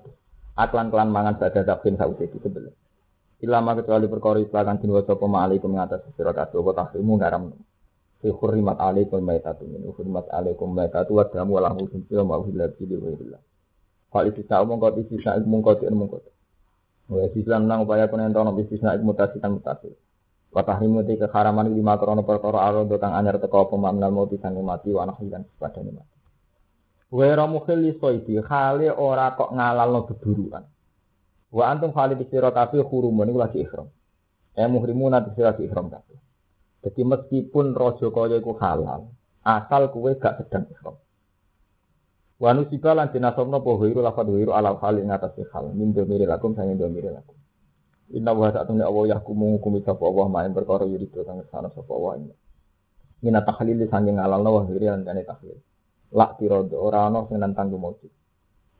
Aklan 0.56 0.88
kelan 0.88 1.10
mangan 1.10 1.36
badha 1.42 1.66
tabkin 1.66 1.98
sausi 1.98 2.30
di 2.30 2.38
sebelah. 2.38 2.72
Ilama 3.44 3.76
kecuali 3.76 4.08
perkara 4.08 4.40
islakan 4.40 4.80
din 4.80 4.94
wasa 4.96 5.12
pema 5.12 5.44
alaikum 5.44 5.76
ngatas 5.76 6.00
sira 6.16 6.32
kabeh 6.32 6.56
apa 6.56 6.72
tahrimu 6.72 7.20
ngaram. 7.20 7.52
Hurrimat 8.24 8.80
alaikum 8.80 9.20
maitatu 9.20 9.68
min 9.68 9.84
hurrimat 9.92 10.24
alaikum 10.32 10.72
maitatu 10.72 11.14
wa 11.14 11.28
damu 11.28 11.60
wa 11.60 11.68
lahu 11.68 11.84
sumpiya 11.92 12.24
ma 12.24 12.40
uhilla 12.40 12.72
bi 12.72 12.88
wa 12.96 13.38
Kalau 14.10 14.32
itu 14.32 14.42
sa 14.48 14.64
umum 14.64 14.80
kau 14.80 14.94
istisna 14.96 15.36
ilmu 15.36 15.60
kau 15.60 15.76
tidak 15.76 15.92
umum 15.92 16.08
kau. 16.08 16.24
Wa 17.12 17.28
istisna 17.28 17.60
nang 17.60 17.84
upaya 17.84 18.08
kono 18.08 18.24
entono 18.24 18.56
istisna 18.56 18.96
ilmu 18.96 19.12
tasitan 19.12 19.60
mutasil. 19.60 19.92
Wa 20.48 20.64
tahrimu 20.64 21.04
te 21.04 21.20
keharaman 21.20 21.68
lima 21.68 22.00
krono 22.00 22.24
perkara 22.24 22.64
arado 22.64 22.96
kang 22.96 23.12
anyar 23.12 23.36
teko 23.36 23.68
apa 23.68 23.76
makna 23.76 24.08
mati 24.08 24.40
sang 24.40 24.56
mati 24.64 24.88
wa 24.88 25.04
nahi 25.04 25.28
lan 25.28 25.44
padane 25.60 25.90
mati. 25.92 26.16
Wa 27.12 27.28
ra 27.28 27.44
mukhli 27.44 28.00
soidi 28.00 28.40
khale 28.40 28.88
ora 28.88 29.36
kok 29.36 29.52
ngalalno 29.52 30.08
beburuan. 30.08 30.64
Wa 31.52 31.64
antum 31.68 31.92
khali 31.92 32.16
sira 32.32 32.48
kabeh 32.48 32.80
hurumun 32.80 33.28
iku 33.28 33.38
lagi 33.38 33.58
ihram. 33.60 33.92
Eh 34.56 34.64
nanti 34.64 35.40
lagi 35.44 35.68
ihram 35.68 35.92
kabeh. 35.92 36.25
Jadi 36.84 37.02
meskipun 37.02 37.72
rojo 37.72 38.12
kaya 38.12 38.40
iku 38.40 38.56
halal, 38.60 39.10
asal 39.46 39.88
kue 39.94 40.18
gak 40.18 40.42
sedang 40.42 40.66
ihram. 40.70 40.96
Wa 42.36 42.52
nusiba 42.52 42.92
lan 42.92 43.08
dinasabna 43.16 43.64
apa 43.64 43.70
wiru 43.80 44.04
lafad 44.04 44.28
wiru 44.28 44.52
ala 44.52 44.76
hal 44.76 45.00
ing 45.00 45.08
atas 45.08 45.32
hal 45.56 45.72
min 45.72 45.96
domiri 45.96 46.28
lakum 46.28 46.52
sange 46.52 46.76
domiri 46.76 47.08
lakum. 47.08 47.32
Inna 48.12 48.36
wa 48.36 48.52
sa'atuni 48.52 48.84
Allah 48.84 49.18
yahkumu 49.18 49.58
hukumi 49.58 49.82
sapa 49.82 50.04
Allah 50.04 50.26
main 50.30 50.52
perkara 50.54 50.86
yurido 50.86 51.26
kang 51.26 51.42
sana 51.50 51.72
sapa 51.72 51.90
Allah. 51.90 52.36
Mina 53.24 53.40
tahlil 53.42 53.82
sanging 53.88 54.20
ngalal 54.20 54.44
wa 54.44 54.62
hiri 54.68 54.86
lan 54.86 55.02
kane 55.02 55.24
tahlil. 55.24 55.58
Lak 56.14 56.38
tirodo 56.38 56.76
ora 56.76 57.08
ana 57.08 57.26
sing 57.26 57.40
nentang 57.42 57.72
kumujud. 57.72 58.12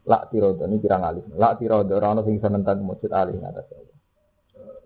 Lak 0.06 0.30
tirodo 0.30 0.62
ini 0.68 0.78
pirang 0.78 1.02
alih. 1.02 1.24
Lak 1.34 1.58
tirodo 1.58 1.96
ora 1.96 2.14
sing 2.22 2.38
nentang 2.38 2.84
kumujud 2.84 3.10
alih 3.10 3.34
ngatas 3.40 3.66
Allah. 3.72 3.96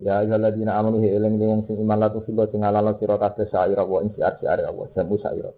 Ya 0.01 0.25
ayyuhalladzina 0.25 0.73
amanu 0.81 1.05
hi 1.05 1.13
eling 1.13 1.37
yang 1.37 1.63
sing 1.69 1.77
iman 1.77 2.01
latu 2.01 2.25
sila 2.25 2.49
sing 2.49 2.65
ngalal 2.65 2.97
sira 2.97 3.21
kabeh 3.21 3.47
syaira 3.53 3.85
wa 3.85 4.01
ing 4.01 4.17
siar 4.17 4.41
siar 4.41 4.65
Allah 4.65 4.89
jamu 4.97 5.21
syaira. 5.21 5.53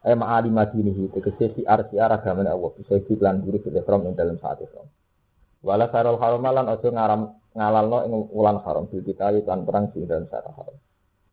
Ay 0.00 0.16
ma'ali 0.16 0.48
madinihi 0.48 1.12
tegese 1.12 1.52
siar 1.60 1.84
siar 1.92 2.08
agamane 2.08 2.48
Allah 2.48 2.72
bisa 2.72 2.96
iklan 2.96 3.44
guru 3.44 3.60
fil 3.60 3.76
ihram 3.76 4.08
ing 4.08 4.16
dalam 4.16 4.40
saat 4.40 4.64
ihram. 4.64 4.88
Wala 5.60 5.92
sarul 5.92 6.16
haram 6.16 6.40
ojo 6.40 6.88
ngaram 6.88 7.22
ngalalno 7.52 7.98
ing 8.08 8.12
wulan 8.32 8.64
haram 8.64 8.88
bil 8.88 9.04
kita 9.04 9.32
lan 9.44 9.68
perang 9.68 9.92
sing 9.92 10.08
dan 10.08 10.24
sara 10.32 10.52
haram. 10.56 10.76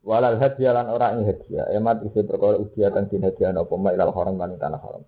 Walal 0.04 0.36
hadiah 0.36 0.76
lan 0.76 0.92
ora 0.92 1.16
ing 1.16 1.24
hadiah 1.24 1.72
emat 1.80 2.04
isi 2.04 2.28
perkara 2.28 2.60
udia 2.60 2.92
kang 2.92 3.08
din 3.08 3.24
hadiah 3.24 3.56
napa 3.56 3.72
ma 3.80 3.96
ilal 3.96 4.12
haram 4.12 4.36
lan 4.36 4.60
tanah 4.60 4.84
haram. 4.84 5.04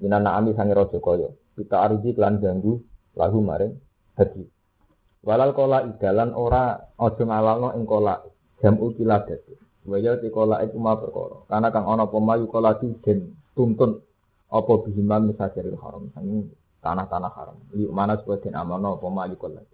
Minan 0.00 0.24
naami 0.24 0.56
sange 0.56 0.72
raja 0.72 0.96
kaya 0.96 1.28
kita 1.52 1.76
ariji 1.84 2.16
lan 2.16 2.40
ganggu 2.40 2.80
lahu 3.12 3.44
maring 3.44 3.76
hadiah. 4.16 4.48
Walal 5.26 5.50
kola 5.52 5.82
idalan 5.82 6.30
ora 6.32 6.78
aja 6.78 7.22
ngalalno 7.26 7.74
ing 7.74 7.84
kola 7.84 8.22
jam 8.62 8.78
ukiladat. 8.78 9.42
Waya 9.88 10.20
ti 10.20 10.28
kola 10.28 10.62
iku 10.62 10.76
ma 10.78 10.94
perkara. 10.94 11.48
Karena 11.48 11.68
kang 11.74 11.88
ana 11.88 12.06
apa 12.06 12.18
mayu 12.20 12.46
kola 12.46 12.76
den 12.78 13.34
tuntun 13.56 13.98
apa 14.48 14.72
bihimam 14.86 15.32
misajaril 15.32 15.80
haram 15.80 16.12
sange 16.14 16.48
tanah-tanah 16.84 17.32
haram. 17.34 17.56
Liuk 17.74 17.90
mana 17.90 18.20
supaya 18.20 18.38
den 18.44 18.54
amono 18.54 19.00
apa 19.00 19.08
mayu 19.10 19.34
kola. 19.34 19.64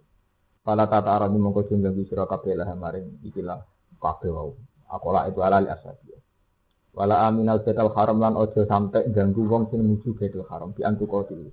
Fala 0.65 0.89
tata 0.89 1.13
arabi 1.13 1.37
mongko 1.37 1.69
jumlah 1.69 1.93
sira 2.09 2.25
kabeh 2.25 2.57
lah 2.57 2.73
maring 2.73 3.21
ikilah 3.21 3.61
kabeh 4.01 4.33
wau. 4.33 4.57
Akola 4.89 5.29
itu 5.29 5.45
ala 5.45 5.61
li 5.61 5.69
asabi. 5.69 6.15
Wala 6.95 7.27
aminal 7.27 7.59
betal 7.61 7.91
haram 7.91 8.23
lan 8.23 8.39
ojo 8.39 8.63
sampai 8.65 9.11
ganggu 9.11 9.45
wong 9.45 9.67
sing 9.69 9.83
menuju 9.83 10.15
betal 10.15 10.47
haram 10.49 10.71
di 10.73 10.81
antu 10.81 11.05
kotil. 11.05 11.51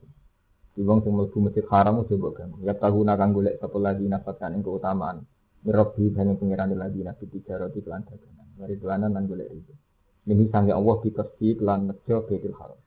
Di 0.73 0.81
wong 0.81 1.05
sing 1.05 1.13
mlebu 1.13 1.39
masjid 1.45 1.65
haram 1.69 2.01
ojo 2.01 2.17
mbok. 2.17 2.41
Ya 2.65 2.73
tahuna 2.73 3.21
kang 3.21 3.37
golek 3.37 3.61
lagi 3.61 4.09
nafatan 4.09 4.57
ing 4.57 4.63
keutamaan. 4.65 5.21
Mirobi 5.63 6.11
banyak 6.11 6.41
pengiran 6.41 6.73
lagi 6.75 7.05
nabi 7.05 7.25
tiga 7.29 7.61
roti 7.61 7.85
kelan 7.85 8.03
dagangan. 8.09 8.47
Ridwanan 8.57 9.11
lan 9.13 9.25
golek 9.29 9.53
ridho. 9.53 9.75
Ini 10.23 10.49
sange 10.49 10.73
Allah 10.73 10.97
ditasdi 11.03 11.61
lan 11.61 11.93
nejo 11.93 12.25
Baitul 12.25 12.57
Haram. 12.57 12.79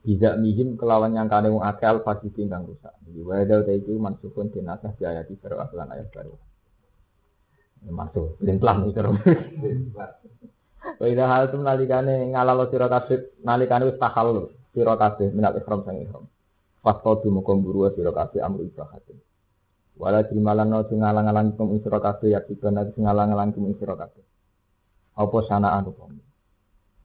Bisa 0.00 0.32
mihim 0.38 0.80
kelawan 0.80 1.12
yang 1.12 1.28
kane 1.28 1.52
wong 1.52 1.60
akal 1.60 2.00
pasti 2.00 2.32
tinggal 2.32 2.64
rusak. 2.64 2.94
Jadi 3.04 3.20
wada 3.20 3.56
ta 3.64 3.72
itu 3.74 3.96
mansukun 4.00 4.48
dinasah 4.48 4.96
di 4.96 5.04
ayat 5.04 5.28
baru 5.40 5.60
lan 5.76 5.92
ayat 5.92 6.08
baru. 6.08 6.32
Masuk, 7.88 8.36
lintlang 8.44 8.88
itu. 8.88 9.00
Wa 11.00 11.06
idza 11.08 11.24
hal 11.28 11.52
tum 11.52 11.64
nalikane 11.64 12.32
ngalalo 12.32 12.68
sira 12.68 12.88
kabeh 12.88 13.40
nalikane 13.44 13.88
wis 13.88 14.00
kabeh 14.00 15.28
minal 15.32 15.56
ihram 15.56 15.80
sang. 15.84 15.96
Fasto 16.80 17.20
dumuka 17.20 17.52
buru 17.52 17.92
sira 17.92 18.08
kabeh 18.08 18.40
amru 18.40 18.64
ibahatin. 18.64 19.20
Wala 20.00 20.24
jimalan 20.24 20.72
no 20.72 20.80
sing 20.88 21.04
ngalang-alang 21.04 21.52
kum 21.60 21.76
sira 21.84 22.00
kabeh 22.00 22.32
ya 22.32 22.40
dibana 22.40 22.88
sing 22.88 23.04
ngalang-alang 23.04 23.52
kum 23.52 23.68
sira 23.76 24.00
kabeh. 24.00 24.24
Apa 25.20 25.38
sanaan 25.44 25.92
hukum. 25.92 26.16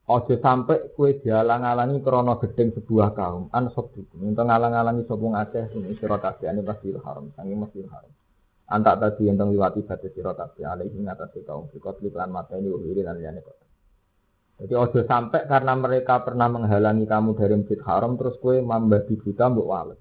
Ojo 0.05 0.37
sampai 0.37 0.95
kue 0.95 1.19
dialang-alangi 1.19 1.99
krono 1.99 2.39
gedeng 2.39 2.71
sebuah 2.71 3.11
kaum 3.17 3.51
an 3.51 3.67
sabdukum. 3.75 4.23
Ento 4.23 4.47
ngalang-alangi 4.47 5.03
sapa 5.11 5.25
ngakeh 5.27 5.63
sing 5.75 5.81
sira 5.99 6.23
kabeh 6.23 6.45
ane 6.47 6.63
Masjidil 6.63 7.03
Haram, 7.03 7.35
sange 7.35 7.57
Masjidil 7.59 7.91
Haram. 7.91 8.13
Antak 8.71 8.97
tadi 8.97 9.27
yang 9.27 9.43
liwati 9.51 9.83
batas 9.83 10.15
sira 10.15 10.31
kabeh 10.31 10.63
alaihi 10.63 11.03
ngatasi 11.03 11.43
kaum 11.43 11.67
fikot 11.73 11.99
lan 12.15 12.31
mata 12.31 12.55
ini 12.55 12.71
uhiri 12.71 13.03
lan 13.03 13.19
liyane 13.19 13.43
kok. 13.43 13.59
Jadi 14.55 14.71
ojo 14.71 14.99
sampai 15.03 15.51
karena 15.51 15.73
mereka 15.75 16.23
pernah 16.23 16.47
menghalangi 16.47 17.03
kamu 17.03 17.35
dari 17.35 17.59
Masjid 17.59 17.79
Haram 17.83 18.15
terus 18.15 18.39
kue 18.39 18.63
membabi 18.63 19.19
buta 19.19 19.51
mbok 19.51 19.67
wales. 19.67 19.99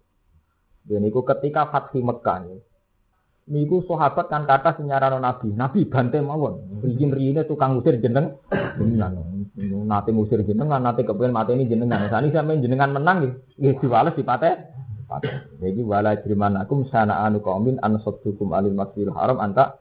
Dan 0.86 1.02
itu 1.02 1.20
ketika 1.26 1.72
Fatih 1.72 2.04
Mekah 2.04 2.38
nih, 2.44 2.60
Niku 3.44 3.84
sahabat 3.84 4.32
kan 4.32 4.48
kata 4.48 4.80
senyarano 4.80 5.20
Nabi. 5.20 5.52
Nabi 5.52 5.84
bantai 5.84 6.24
mawon. 6.24 6.80
Rizin 6.80 7.12
rine 7.12 7.44
tukang 7.44 7.76
usir 7.76 8.00
jeneng 8.00 8.40
jenengan. 8.80 9.20
Nate 9.84 10.16
ngusir 10.16 10.40
jenengan, 10.48 10.80
nate 10.80 11.04
kepengen 11.04 11.36
mati 11.36 11.52
ini 11.52 11.68
jenengan. 11.68 12.08
Sani 12.08 12.32
sampe 12.32 12.56
jenengan 12.64 12.96
menang 12.96 13.36
nggih 13.60 13.84
diwales 13.84 14.16
dipate. 14.16 14.72
Jadi 15.60 15.80
wala 15.84 16.16
jrimanakum 16.24 16.88
sana 16.88 17.20
anu 17.20 17.44
kaumin 17.44 17.76
an 17.84 18.00
saddukum 18.00 18.56
alil 18.56 18.72
masjidil 18.72 19.12
haram 19.12 19.36
anta 19.36 19.76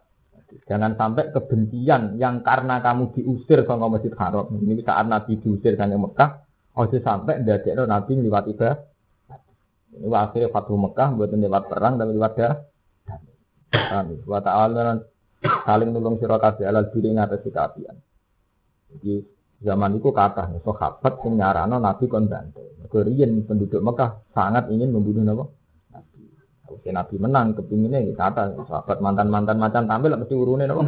Jangan 0.69 0.93
sampai 0.95 1.33
kebencian 1.33 2.15
yang 2.21 2.45
karena 2.45 2.79
kamu 2.79 3.13
diusir 3.17 3.65
sama 3.65 3.89
masjid 3.89 4.13
haram. 4.17 4.47
Ini 4.53 4.85
saat 4.85 5.05
Nabi 5.09 5.41
diusir 5.41 5.73
dari 5.73 5.97
Mekah, 5.97 6.29
ojo 6.77 6.97
sampai 7.01 7.41
ndadekno 7.41 7.83
Nabi 7.89 8.21
liwat 8.21 8.45
ibadah. 8.53 8.77
Ini 9.93 10.09
akhirnya 10.09 10.49
Fatuh 10.49 10.73
Mekah 10.73 11.07
buat 11.13 11.29
lewat 11.29 11.63
perang 11.69 12.01
dan 12.01 12.09
lewat 12.09 12.33
dah. 12.33 12.53
Amin. 13.93 14.21
Wa 14.25 14.41
ta'ala 14.41 15.01
saling 15.65 15.89
nulung 15.93 16.17
sira 16.17 16.41
kabeh 16.41 16.65
alal 16.65 16.89
diri 16.89 17.13
ngatasi. 17.13 17.49
Jadi 18.93 19.13
zaman 19.61 19.97
itu 19.97 20.09
kata 20.09 20.49
sahabat 20.61 21.13
sing 21.21 21.37
nyarano 21.37 21.77
Nabi 21.77 22.05
kon. 22.09 22.25
Mergo 22.29 22.99
penduduk 23.45 23.81
Mekah 23.81 24.25
sangat 24.33 24.69
ingin 24.73 24.93
membunuh. 24.93 25.21
Nabi. 25.25 25.62
Oke 26.73 26.89
Nabi 26.89 27.15
menang 27.21 27.53
kepinginnya 27.53 28.01
kata 28.17 28.65
sahabat 28.65 28.97
mantan-mantan 28.97 29.61
macan 29.61 29.85
tampil 29.85 30.17
mesti 30.17 30.33
urune 30.33 30.65
Nabi. 30.65 30.83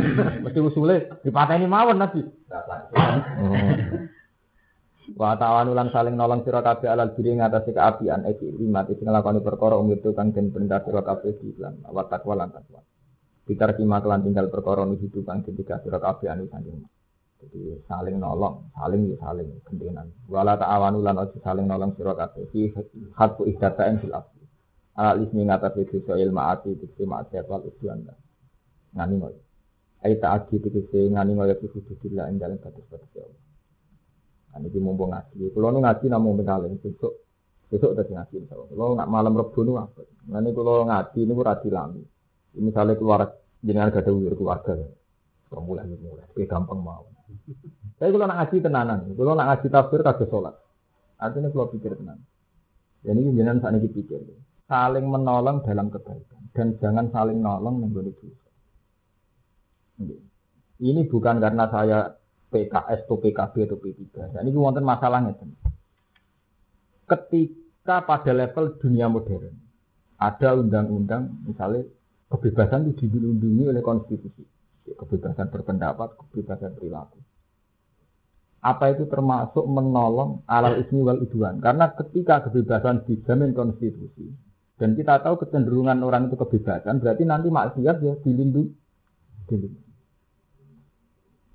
mesti 0.44 0.58
usule 0.58 1.22
dipateni 1.22 1.70
mawon 1.70 2.02
Nabi. 2.02 2.20
Wa 5.14 5.38
ta'awanu 5.40 5.72
lan 5.72 5.88
saling 5.88 6.18
nolong 6.18 6.44
sira 6.44 6.60
kabeh 6.60 6.90
alal 6.90 7.16
diri 7.16 7.32
ngatasi 7.38 7.72
keapian 7.72 8.28
iki 8.28 8.50
limat 8.52 8.92
sing 8.92 9.08
nglakoni 9.08 9.40
perkara 9.40 9.80
itu 9.88 10.12
kang 10.12 10.36
den 10.36 10.52
perintah 10.52 10.84
sira 10.84 11.00
kabeh 11.00 11.32
di 11.40 11.56
lan 11.56 11.80
wa 11.88 12.04
takwa 12.04 12.34
lan 12.36 12.52
takwa. 12.52 12.84
Bitar 13.48 13.72
kima 13.80 14.04
kelan 14.04 14.20
tinggal 14.26 14.52
perkara 14.52 14.84
nuju 14.84 15.24
kang 15.24 15.40
ketika 15.46 15.80
sira 15.80 15.96
kabeh 15.96 16.28
anu 16.28 16.44
saking. 16.52 16.84
Jadi 17.38 17.78
saling 17.86 18.18
nolong, 18.18 18.66
saling 18.74 19.14
ya 19.14 19.16
saling 19.22 19.48
gentenan. 19.62 20.10
Wala 20.26 20.58
ta'awanu 20.58 20.98
lan 21.00 21.22
ojo 21.22 21.38
saling 21.40 21.64
nolong 21.64 21.94
sira 21.96 22.12
kabeh 22.12 22.44
fi 22.52 22.68
hadfu 23.16 23.48
ihdatain 23.48 24.02
fil 24.02 24.12
asli. 24.12 24.37
Alal 24.98 25.22
ismi 25.22 25.46
ngatasi 25.46 25.86
dosa 25.94 26.18
ilmaati 26.18 26.74
dikse 26.74 27.06
maksiat 27.06 27.46
wal 27.46 27.62
usyan. 27.70 28.02
Ngani 28.98 29.14
ngoyo. 29.14 29.40
Aita 30.02 30.34
adi 30.34 30.58
dikse 30.58 30.98
ngani 31.14 31.38
ngoyo 31.38 31.54
fi 31.62 31.66
hududillah 31.70 32.26
ing 32.34 32.42
dalem 32.42 32.58
batas-batas 32.58 33.06
Allah. 33.14 33.46
Nah, 34.58 34.80
mumpung 34.82 35.14
ngaji. 35.14 35.54
Kalau 35.54 35.70
nu 35.70 35.78
ngaji 35.78 36.06
namun 36.10 36.34
misalnya 36.42 36.74
besok 36.82 37.14
besok 37.70 37.94
udah 37.94 38.06
ngaji 38.10 38.34
misalnya. 38.42 38.74
Kalau 38.74 38.92
nggak 38.98 39.10
malam 39.12 39.32
rebu 39.38 39.60
nu 39.62 39.78
apa? 39.78 40.02
Nah 40.34 40.42
ini 40.42 40.50
kalau 40.50 40.82
ngaji 40.82 41.18
ini 41.22 41.32
rati 41.38 41.68
lami. 41.70 42.02
Misalnya 42.58 42.98
keluar 42.98 43.20
jenengan 43.62 43.94
gak 43.94 44.02
ada 44.02 44.10
wir 44.10 44.34
keluarga. 44.34 44.74
Kalau 45.46 45.62
mulai 45.62 45.86
mulai, 45.86 46.26
kayak 46.34 46.50
gampang 46.50 46.80
mau. 46.82 47.06
Tapi 47.96 48.10
kalau 48.10 48.26
nak 48.26 48.38
ngaji 48.42 48.56
tenanan, 48.60 48.98
kalau 49.14 49.32
nak 49.38 49.46
ngaji 49.46 49.66
tafsir 49.70 50.00
kagak 50.02 50.26
sholat. 50.26 50.54
Artinya 51.22 51.54
kalau 51.54 51.70
pikir 51.70 51.94
tenan. 51.94 52.18
Jadi 53.06 53.20
jenengan 53.30 53.62
saat 53.62 53.78
ini 53.78 53.88
pikir. 53.88 54.26
Saling 54.68 55.08
menolong 55.08 55.64
dalam 55.64 55.88
kebaikan 55.88 56.38
dan 56.52 56.76
jangan 56.76 57.08
saling 57.08 57.40
nolong 57.40 57.88
menggolong 57.88 58.12
dosa. 58.12 58.50
Ini 60.78 61.08
bukan 61.08 61.40
karena 61.40 61.64
saya 61.72 62.12
PKS 62.52 63.08
atau 63.08 63.16
PKB 63.16 63.54
atau 63.64 63.78
P3. 63.80 64.02
Dan 64.36 64.42
ini 64.44 64.58
wonten 64.60 64.84
masalahnya. 64.84 65.32
Ketika 67.08 68.04
pada 68.04 68.32
level 68.36 68.76
dunia 68.76 69.08
modern 69.08 69.56
ada 70.20 70.58
undang-undang 70.58 71.48
misalnya 71.48 71.88
kebebasan 72.28 72.92
itu 72.92 73.08
dilindungi 73.08 73.72
oleh 73.72 73.80
konstitusi. 73.80 74.44
Kebebasan 74.88 75.52
berpendapat, 75.52 76.16
kebebasan 76.16 76.76
perilaku. 76.76 77.20
Apa 78.64 78.90
itu 78.92 79.06
termasuk 79.06 79.62
menolong 79.64 80.42
alal 80.44 80.80
ismi 80.80 81.00
wal 81.04 81.22
udwan? 81.22 81.62
Karena 81.62 81.92
ketika 81.94 82.44
kebebasan 82.48 83.06
dijamin 83.06 83.54
konstitusi 83.54 84.47
dan 84.78 84.94
kita 84.94 85.20
tahu 85.26 85.42
kecenderungan 85.42 85.98
orang 86.06 86.30
itu 86.30 86.38
kebebasan, 86.38 87.02
berarti 87.02 87.26
nanti 87.26 87.50
maksiat 87.50 87.96
ya 87.98 88.14
dilindungi. 88.22 88.70
dilindungi. 89.50 89.88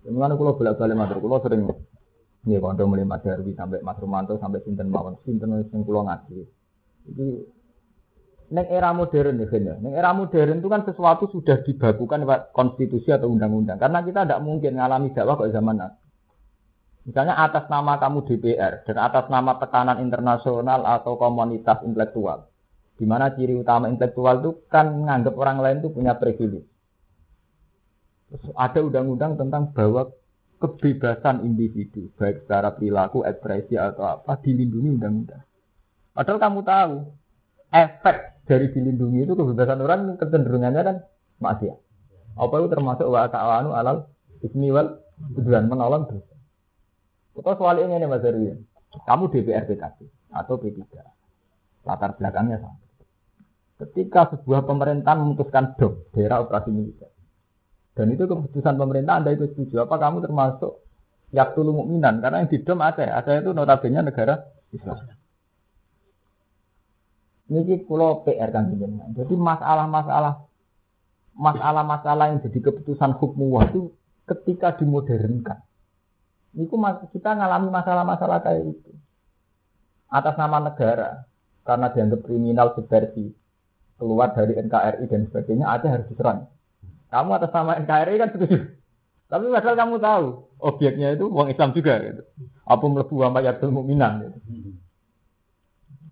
Mengenai 0.03 0.35
kulo 0.35 0.59
bolak 0.59 0.75
balik 0.75 0.99
matur, 0.99 1.17
kulo 1.23 1.39
sering 1.39 1.63
nih 2.43 2.59
kondo 2.59 2.83
mulai 2.83 3.07
Mas 3.07 3.23
sampai 3.23 3.79
Mas 3.79 3.95
Romanto 4.03 4.35
sampai 4.35 4.59
Sinten 4.67 4.91
Mawon, 4.91 5.15
Sinten 5.23 5.63
sing 5.71 5.87
kulo 5.87 6.03
ngaji. 6.03 6.43
Jadi 7.07 7.27
neng 8.51 8.67
era 8.67 8.91
modern 8.91 9.39
ya, 9.39 9.47
ya. 9.47 9.75
Neng 9.79 9.95
era 9.95 10.11
modern 10.11 10.59
itu 10.59 10.67
kan 10.67 10.83
sesuatu 10.83 11.31
sudah 11.31 11.63
dibakukan 11.63 12.27
lewat 12.27 12.51
konstitusi 12.51 13.15
atau 13.15 13.31
undang-undang. 13.31 13.79
Karena 13.79 14.03
kita 14.03 14.27
tidak 14.27 14.43
mungkin 14.43 14.75
ngalami 14.75 15.15
dakwah 15.15 15.39
kok 15.39 15.55
zaman 15.55 15.79
Nabi. 15.79 16.03
Misalnya 17.03 17.35
atas 17.35 17.67
nama 17.67 17.99
kamu 17.99 18.23
DPR 18.27 18.87
dan 18.87 18.95
atas 18.95 19.27
nama 19.27 19.59
tekanan 19.59 19.99
internasional 19.99 20.87
atau 20.87 21.19
komunitas 21.19 21.83
intelektual, 21.83 22.47
di 22.97 23.05
mana 23.09 23.33
ciri 23.33 23.57
utama 23.57 23.89
intelektual 23.89 24.39
itu 24.43 24.51
kan 24.69 24.93
menganggap 24.93 25.33
orang 25.35 25.57
lain 25.59 25.77
itu 25.81 25.89
punya 25.89 26.13
privilege 26.13 26.73
ada 28.57 28.79
undang-undang 28.81 29.37
tentang 29.37 29.69
bahwa 29.73 30.09
kebebasan 30.57 31.43
individu, 31.43 32.09
baik 32.17 32.47
secara 32.47 32.73
perilaku, 32.73 33.21
ekspresi 33.27 33.75
atau 33.77 34.07
apa, 34.07 34.39
dilindungi 34.41 34.89
undang-undang. 34.95 35.43
Padahal 36.13 36.39
kamu 36.39 36.59
tahu, 36.63 36.93
efek 37.73 38.17
dari 38.47 38.67
dilindungi 38.71 39.27
itu 39.27 39.33
kebebasan 39.35 39.79
orang 39.83 40.15
kecenderungannya 40.17 40.81
kan 40.81 40.97
maksiat. 41.41 41.77
Apa 42.33 42.53
itu 42.63 42.67
termasuk 42.71 43.05
wa 43.05 43.29
ta'awanu 43.29 43.69
alal 43.77 44.09
ismi 44.41 44.73
wal 44.73 44.97
tujuan 45.37 45.69
menolong 45.69 46.09
dosa. 46.09 46.33
Kita 47.33 47.51
soal 47.57 47.81
ini 47.81 48.05
Mas 48.05 48.25
Erwin. 48.25 48.65
Kamu 48.93 49.29
DPR 49.29 49.65
PKB 49.65 50.05
atau 50.33 50.53
P3. 50.57 50.81
Latar 51.85 52.13
belakangnya 52.13 52.61
sama. 52.61 52.82
Ketika 53.73 54.29
sebuah 54.29 54.69
pemerintahan 54.69 55.17
memutuskan 55.17 55.73
dom 55.75 56.05
daerah 56.13 56.45
operasi 56.45 56.69
militer, 56.69 57.09
dan 57.93 58.09
itu 58.09 58.25
keputusan 58.25 58.77
pemerintah 58.77 59.21
Anda 59.21 59.37
itu 59.37 59.49
setuju. 59.53 59.85
Apa 59.85 60.01
kamu 60.01 60.25
termasuk 60.25 60.81
yaktulu 61.29 61.73
mukminan? 61.77 62.21
Karena 62.21 62.41
yang 62.41 62.49
di 62.49 62.61
dom 62.61 62.81
Aceh. 62.81 63.05
Aceh 63.05 63.33
itu 63.41 63.51
notabene 63.53 64.01
negara 64.01 64.41
Islam. 64.73 64.97
Ini 67.53 67.85
pulau 67.85 68.25
PR 68.25 68.49
kan 68.49 68.71
Jadi 69.13 69.33
masalah-masalah 69.37 70.47
masalah-masalah 71.33 72.33
yang 72.33 72.39
jadi 72.45 72.59
keputusan 72.71 73.17
hukum 73.17 73.61
itu 73.61 73.93
ketika 74.29 74.77
dimodernkan. 74.77 75.61
Ini 76.53 76.69
kita 77.09 77.29
ngalami 77.33 77.73
masalah-masalah 77.73 78.45
kayak 78.45 78.77
itu. 78.77 78.91
Atas 80.13 80.37
nama 80.37 80.61
negara, 80.61 81.25
karena 81.65 81.89
dianggap 81.89 82.21
kriminal 82.21 82.77
subversi, 82.77 83.33
keluar 84.03 84.35
dari 84.35 84.59
NKRI 84.59 85.07
dan 85.07 85.21
sebagainya, 85.31 85.65
Aceh 85.71 85.87
harus 85.87 86.07
diserang. 86.11 86.51
Kamu 87.07 87.29
atas 87.39 87.55
nama 87.55 87.79
NKRI 87.79 88.15
kan 88.19 88.29
setuju. 88.35 88.57
Tapi 89.31 89.45
masalah 89.47 89.77
kamu 89.79 89.95
tahu 90.03 90.25
objeknya 90.59 91.15
itu 91.15 91.25
uang 91.31 91.47
Islam 91.49 91.71
juga 91.71 92.03
gitu. 92.03 92.21
Apa 92.67 92.83
melebu 92.83 93.15
wa 93.15 93.29
mayatul 93.31 93.71
mu'minan 93.71 94.27
gitu. 94.27 94.37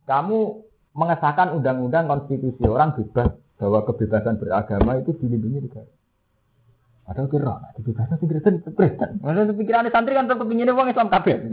Kamu 0.07 0.39
mengesahkan 0.95 1.53
undang-undang 1.53 2.07
konstitusi 2.07 2.63
orang 2.65 2.95
bebas 2.95 3.35
bahwa 3.59 3.85
kebebasan 3.85 4.39
beragama 4.41 4.97
itu 4.97 5.13
dilindungi 5.19 5.69
negara. 5.69 5.91
Padahal 7.01 7.27
kira, 7.27 7.53
nah, 7.59 7.71
dibebaskan 7.75 8.15
sing 8.23 8.29
Kristen 8.29 8.55
Kristen. 8.71 9.09
Mana 9.19 9.43
pikirannya 9.51 9.91
santri 9.91 10.15
kan 10.15 10.31
tetep 10.31 10.47
pingin 10.47 10.71
wong 10.71 10.87
Islam 10.89 11.11
kabeh. 11.11 11.43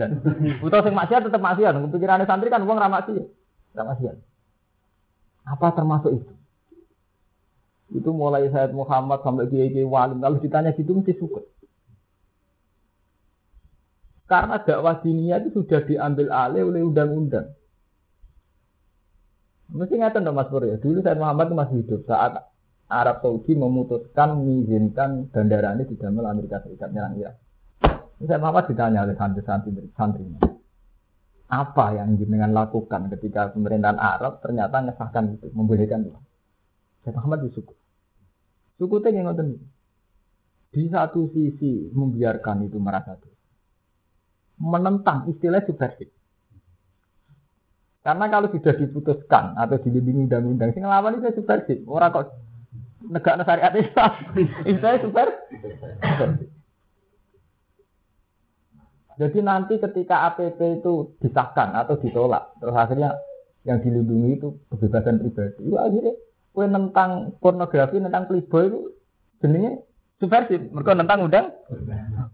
Utawa 0.63 0.87
sing 0.87 0.95
maksiat 0.95 1.27
tetep 1.27 1.41
maksiat. 1.43 1.73
Pikirannya 1.89 2.31
santri 2.31 2.49
kan 2.53 2.63
wong 2.63 2.79
ra 2.79 2.87
maksiat. 2.87 3.27
Ra 3.75 3.83
maksiat. 3.83 4.17
Apa 5.49 5.73
termasuk 5.73 6.13
itu? 6.13 6.33
Itu 7.89 8.13
mulai 8.13 8.53
Sayyid 8.53 8.77
Muhammad 8.77 9.25
sampai 9.25 9.49
Kiai 9.49 9.73
Kiai 9.73 9.89
Walim. 9.89 10.21
Kalau 10.21 10.37
ditanya 10.37 10.77
gitu 10.77 10.93
mesti 10.93 11.17
suka. 11.17 11.41
Karena 14.29 14.61
dakwah 14.61 15.01
dunia 15.01 15.41
itu 15.41 15.65
sudah 15.65 15.81
diambil 15.89 16.29
alih 16.29 16.69
oleh 16.69 16.85
undang-undang. 16.85 17.57
Mesti 19.73 19.97
ngatakan 19.97 20.29
dong 20.29 20.37
Mas 20.37 20.53
Pur 20.53 20.69
ya. 20.69 20.77
Dulu 20.77 21.01
Sayyid 21.01 21.17
Muhammad 21.17 21.49
masih 21.57 21.81
hidup 21.81 22.05
saat 22.05 22.37
Arab 22.89 23.25
Saudi 23.25 23.57
memutuskan 23.57 24.37
mengizinkan 24.41 25.33
bandara 25.33 25.77
ini 25.77 25.89
di 25.89 25.97
Amerika 26.01 26.61
Serikat 26.65 26.93
nyerang 26.93 27.17
Irak. 27.21 27.37
Muhammad 28.21 28.65
ditanya 28.69 29.05
oleh 29.09 29.17
santri-santri 29.17 29.73
santrinya. 29.97 30.58
Apa 31.49 31.97
yang 31.97 32.21
dengan 32.21 32.53
lakukan 32.53 33.09
ketika 33.17 33.49
pemerintahan 33.57 33.97
Arab 33.97 34.45
ternyata 34.45 34.85
ngesahkan 34.85 35.41
itu, 35.41 35.49
membolehkan 35.57 36.05
itu. 36.05 36.21
Sayyid 37.05 37.17
Muhammad 37.17 37.49
itu 37.49 37.65
Suku 38.79 38.97
teh 39.03 39.11
yang 39.11 39.27
ngoten. 39.27 39.59
Di 40.69 40.87
satu 40.93 41.33
sisi 41.33 41.91
membiarkan 41.91 42.69
itu 42.69 42.77
merasa 42.79 43.17
itu. 43.17 43.33
Menentang 44.61 45.27
istilah 45.33 45.65
subversif. 45.65 46.13
Karena 48.05 48.29
kalau 48.31 48.53
sudah 48.53 48.77
diputuskan 48.77 49.59
atau 49.59 49.77
dilindungi 49.83 50.31
undang-undang, 50.31 50.71
sing 50.77 50.87
ngelawan 50.87 51.19
itu 51.19 51.41
subversif. 51.41 51.83
Orang 51.89 52.13
kok 52.15 52.27
negara 53.09 53.43
syariat 53.43 53.75
Islam, 53.75 54.13
istilahnya 54.71 55.01
super. 55.03 55.29
Jadi 59.19 59.39
nanti 59.43 59.75
ketika 59.83 60.31
APP 60.31 60.79
itu 60.79 61.19
disahkan 61.19 61.75
atau 61.75 61.99
ditolak, 61.99 62.55
terus 62.63 62.75
akhirnya 62.79 63.19
yang 63.67 63.83
dilindungi 63.83 64.39
itu 64.39 64.49
kebebasan 64.71 65.19
pribadi, 65.19 65.61
itu 65.67 65.75
akhirnya 65.75 66.15
kue 66.55 66.67
tentang 66.71 67.35
pornografi, 67.43 67.99
tentang 67.99 68.31
playboy 68.31 68.71
itu 68.71 68.81
jenenge 69.43 69.83
subversif. 70.23 70.63
Mereka 70.71 70.95
tentang 70.95 71.19
undang 71.27 71.47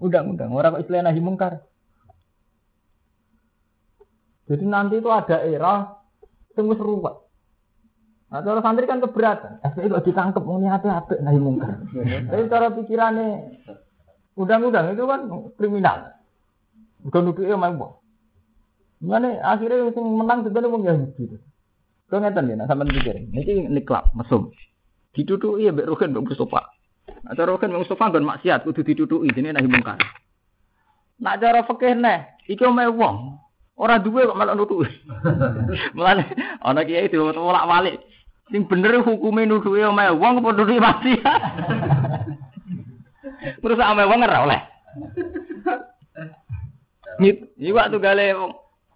undang-undang. 0.00 0.50
Orang 0.52 0.76
kok 0.76 0.82
istilah 0.84 1.08
nahi 1.08 1.20
mungkar. 1.24 1.64
Jadi 4.44 4.64
nanti 4.68 5.00
itu 5.00 5.08
ada 5.08 5.40
era 5.40 5.88
tunggu 6.52 6.76
serupa. 6.76 7.24
Nah, 8.28 8.44
cara 8.44 8.60
santri 8.60 8.84
kan 8.84 9.00
keberatan. 9.00 9.62
Eh, 9.64 9.88
kok 9.88 10.04
ditangkap 10.04 10.42
mau 10.44 10.60
niatnya 10.60 11.00
apa 11.00 11.16
nahi 11.16 11.40
mungkar. 11.40 11.80
Tapi 12.28 12.44
cara 12.52 12.68
pikirannya 12.76 13.28
undang-undang 14.36 14.92
itu 14.92 15.04
kan 15.08 15.20
kriminal. 15.56 16.12
Bukan 17.04 17.20
nuduhnya 17.28 17.60
main 17.60 17.76
boh. 17.76 18.00
Mana 19.04 19.36
akhirnya 19.44 19.92
yang 19.92 20.08
menang 20.16 20.48
sebenarnya 20.48 20.72
mau 20.72 20.80
Yahudi. 20.80 21.36
Kau 22.08 22.20
ngeten 22.20 22.48
ya, 22.48 22.64
sampean 22.64 22.88
pikir. 22.88 23.16
Niki 23.28 23.68
niklap 23.68 24.08
mesum. 24.16 24.48
Ditutuki 25.12 25.68
ya 25.68 25.72
mbek 25.76 25.88
Rogen 25.88 26.16
mbek 26.16 26.32
Mustofa. 26.32 26.64
Nah, 27.28 27.32
cara 27.36 27.52
Rogen 27.52 27.68
mbek 27.72 27.84
Mustofa 27.84 28.08
nggon 28.08 28.24
maksiat 28.24 28.64
kudu 28.64 28.80
ditutuki 28.80 29.28
jenenge 29.36 29.60
nahi 29.60 29.68
mungkar. 29.68 30.00
Nak 31.20 31.38
cara 31.38 31.60
fikih 31.68 31.94
neh, 32.00 32.18
iki 32.48 32.64
omahe 32.64 32.88
wong. 32.88 33.38
Ora 33.76 34.00
duwe 34.00 34.24
kok 34.24 34.38
malah 34.38 34.56
nutuki. 34.56 34.88
Mulane 35.96 36.24
ana 36.64 36.80
kiai 36.88 37.12
diwolak 37.12 37.68
walik. 37.68 38.00
Sing 38.48 38.64
bener 38.64 39.04
hukume 39.04 39.44
nutuki 39.44 39.84
omahe 39.84 40.16
wong 40.16 40.40
apa 40.40 40.48
nutuki 40.48 40.80
maksiat. 40.80 41.40
Terus 43.60 43.80
ame 43.80 44.04
wong 44.08 44.20
ora 44.24 44.38
oleh. 44.48 44.60
Iki 47.20 47.70
waktu 47.70 47.96
gale 48.02 48.34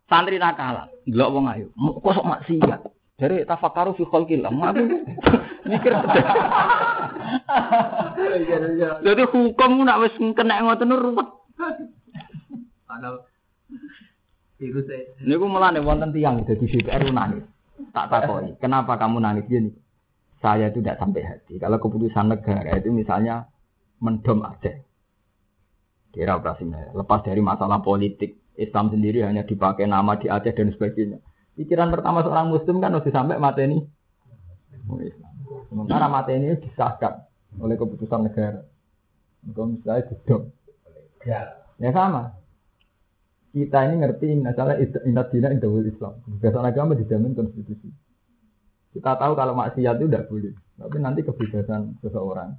santri 0.08 0.40
nakalan, 0.40 0.88
ndelok 1.04 1.32
wong 1.32 1.44
ayu. 1.52 1.66
Kok 1.76 2.12
sok 2.14 2.28
maksiat. 2.28 2.80
Dari 3.18 3.42
tafakaru 3.42 3.98
fi 3.98 4.06
khalqillah. 4.06 4.50
Aku 4.54 4.82
mikir 5.70 5.90
Jadi 9.06 9.22
hukum 9.26 9.82
nak 9.82 10.00
wis 10.06 10.14
kena 10.38 10.62
ngoten 10.62 10.94
ruwet. 10.94 11.28
Padahal 12.86 13.26
itu 14.58 14.80
saya. 14.86 15.06
Niku 15.22 15.46
mulane 15.46 15.82
wonten 15.82 16.14
tiyang 16.14 16.46
dadi 16.46 16.66
DPR 16.66 17.10
nangis. 17.10 17.46
Tak 17.94 18.10
takoi, 18.10 18.58
kenapa 18.58 18.98
kamu 18.98 19.22
nangis 19.22 19.46
gini? 19.46 19.70
Saya 20.42 20.70
itu 20.70 20.82
tidak 20.82 20.98
sampai 20.98 21.22
hati. 21.22 21.58
Kalau 21.58 21.78
keputusan 21.78 22.30
negara 22.30 22.78
itu 22.78 22.90
misalnya 22.90 23.46
mendom 23.98 24.42
Aceh. 24.46 24.87
Kira 26.18 26.34
operasinya. 26.34 26.98
Lepas 26.98 27.22
dari 27.22 27.38
masalah 27.38 27.78
politik, 27.78 28.42
Islam 28.58 28.90
sendiri 28.90 29.22
hanya 29.22 29.46
dipakai 29.46 29.86
nama 29.86 30.18
di 30.18 30.26
Aceh 30.26 30.50
dan 30.50 30.74
sebagainya. 30.74 31.22
Pikiran 31.54 31.94
pertama 31.94 32.26
seorang 32.26 32.50
muslim 32.50 32.82
kan 32.82 32.90
harus 32.90 33.06
sampai 33.06 33.38
mati 33.38 33.70
ini. 33.70 33.78
Sementara 35.70 36.10
mati 36.10 36.34
ini 36.34 36.58
disahkan 36.58 37.22
oleh 37.62 37.78
keputusan 37.78 38.26
negara. 38.26 38.66
Kalau 39.54 39.78
misalnya 39.78 40.10
didom. 40.10 40.42
Ya 41.78 41.90
sama. 41.94 42.34
Kita 43.54 43.86
ini 43.86 44.02
ngerti 44.02 44.42
masalah 44.42 44.74
inat 44.82 45.30
dina 45.30 45.54
indahul 45.54 45.86
Islam. 45.86 46.18
Kebebasan 46.26 46.66
agama 46.66 46.98
dijamin 46.98 47.38
konstitusi. 47.38 47.94
Kita 48.90 49.14
tahu 49.14 49.38
kalau 49.38 49.54
maksiat 49.54 50.02
itu 50.02 50.10
tidak 50.10 50.26
boleh. 50.26 50.50
Tapi 50.82 50.96
nanti 50.98 51.22
kebebasan 51.22 52.02
seseorang 52.02 52.58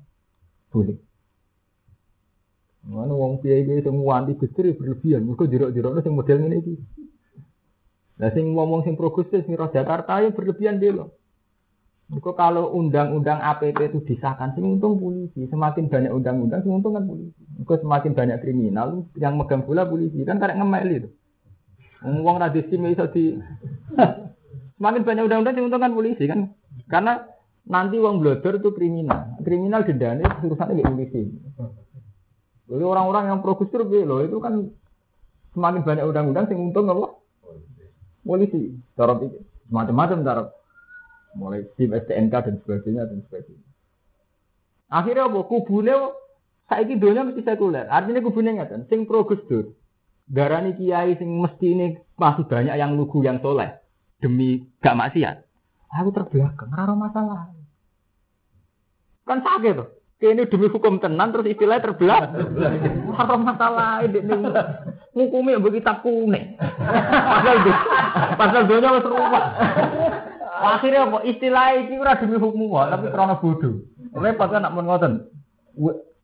boleh. 0.72 1.09
Mana 2.88 3.12
wong 3.12 3.44
kiai 3.44 3.68
kiai 3.68 3.84
semua 3.84 4.24
anti 4.24 4.40
gusri 4.40 4.72
berlebihan. 4.72 5.28
Mereka 5.28 5.52
jerok-jerok 5.52 6.00
itu 6.00 6.12
model 6.12 6.38
ini. 6.48 6.60
Nah 8.20 8.30
sing 8.36 8.52
ngomong 8.52 8.84
sing 8.84 9.00
progresif 9.00 9.48
sing 9.48 9.56
Jakarta 9.56 10.20
ya 10.20 10.32
berlebihan 10.32 10.80
dia 10.80 10.96
loh. 10.96 11.20
Mereka 12.10 12.34
kalau 12.34 12.74
undang-undang 12.74 13.38
APP 13.38 13.94
itu 13.94 14.02
disahkan, 14.02 14.58
sing 14.58 14.66
untung 14.66 14.98
polisi. 14.98 15.46
Semakin 15.46 15.94
banyak 15.94 16.10
undang-undang, 16.10 16.66
sing 16.66 16.74
untung 16.74 16.98
kan 16.98 17.06
polisi. 17.06 17.38
Mereka 17.62 17.86
semakin 17.86 18.12
banyak 18.18 18.38
kriminal, 18.42 19.06
yang 19.14 19.38
megang 19.38 19.62
bola 19.62 19.86
polisi 19.86 20.26
kan 20.26 20.42
karek 20.42 20.58
ngemel 20.58 20.90
itu. 20.90 21.10
Ngomong 22.02 22.42
radisi 22.42 22.82
iso 22.82 23.06
di 23.14 23.38
semakin 24.82 25.02
banyak 25.06 25.24
undang-undang 25.30 25.54
sing 25.54 25.66
untung 25.70 25.84
kan 25.86 25.94
polisi 25.94 26.26
kan. 26.26 26.50
Karena 26.90 27.22
nanti 27.70 28.02
uang 28.02 28.18
blodor 28.26 28.58
itu 28.58 28.74
kriminal. 28.74 29.38
Kriminal 29.46 29.86
dendanya 29.86 30.26
urusannya 30.42 30.82
kayak 30.82 30.90
polisi. 30.90 31.22
Jadi 32.70 32.84
orang-orang 32.86 33.34
yang 33.34 33.40
progresif 33.42 33.82
loh 33.82 34.22
itu 34.22 34.38
kan 34.38 34.70
semakin 35.58 35.82
banyak 35.82 36.06
undang-undang 36.06 36.46
sing 36.46 36.58
untung 36.62 36.88
apa? 36.94 37.18
polisi, 38.30 38.78
cara 38.94 39.18
pikir, 39.18 39.42
macam-macam 39.74 40.22
cara 40.22 40.42
mulai 41.34 41.66
tim 41.74 41.90
STNK 41.90 42.34
dan 42.46 42.56
sebagainya 42.62 43.10
dan 43.10 43.26
sebagainya. 43.26 43.68
Akhirnya 44.90 45.26
apa? 45.26 45.40
Kubune 45.50 45.94
saiki 46.70 47.02
donya 47.02 47.26
mesti 47.26 47.42
sekuler. 47.42 47.90
Artinya 47.90 48.22
kubune 48.22 48.54
ngeten, 48.54 48.86
sing 48.86 49.10
pro 49.10 49.26
Gus. 49.26 49.42
Darani 50.30 50.78
kiai 50.78 51.18
sing 51.18 51.42
mesti 51.42 51.74
ini 51.74 51.98
masih 52.14 52.46
banyak 52.46 52.78
yang 52.78 52.94
lugu 52.94 53.26
yang 53.26 53.42
soleh 53.42 53.82
demi 54.22 54.70
gak 54.78 54.94
maksiat. 54.94 55.42
Aku 55.90 56.14
terbelakang, 56.14 56.70
ora 56.70 56.94
masalah. 56.94 57.50
Kan 59.26 59.42
sakit 59.42 59.74
tuh. 59.74 59.90
Ini 60.20 60.52
demi 60.52 60.68
hukum 60.68 61.00
tenan 61.00 61.32
terus 61.32 61.48
istilahnya 61.48 61.88
terbelah. 61.88 62.28
Ora 63.08 63.36
masalah 63.40 64.04
ini 64.04 64.20
ngukumi 65.16 65.56
yang 65.56 65.64
kitab 65.64 66.04
kuning. 66.04 66.60
Pasal 66.60 67.56
do, 67.64 67.72
pasal 68.36 68.62
donya 68.68 69.00
wis 69.00 69.08
ruwet. 69.08 69.46
Akhirnya 70.60 71.08
apa? 71.08 71.24
Istilah 71.24 71.72
iki 71.80 71.96
ora 71.96 72.20
demi 72.20 72.36
hukum 72.36 72.68
tapi 72.92 73.08
karena 73.16 73.40
bodoh. 73.40 73.80
Repot 74.12 74.52
kan 74.52 74.60
nak 74.68 74.76
mun 74.76 74.92
ngoten. 74.92 75.24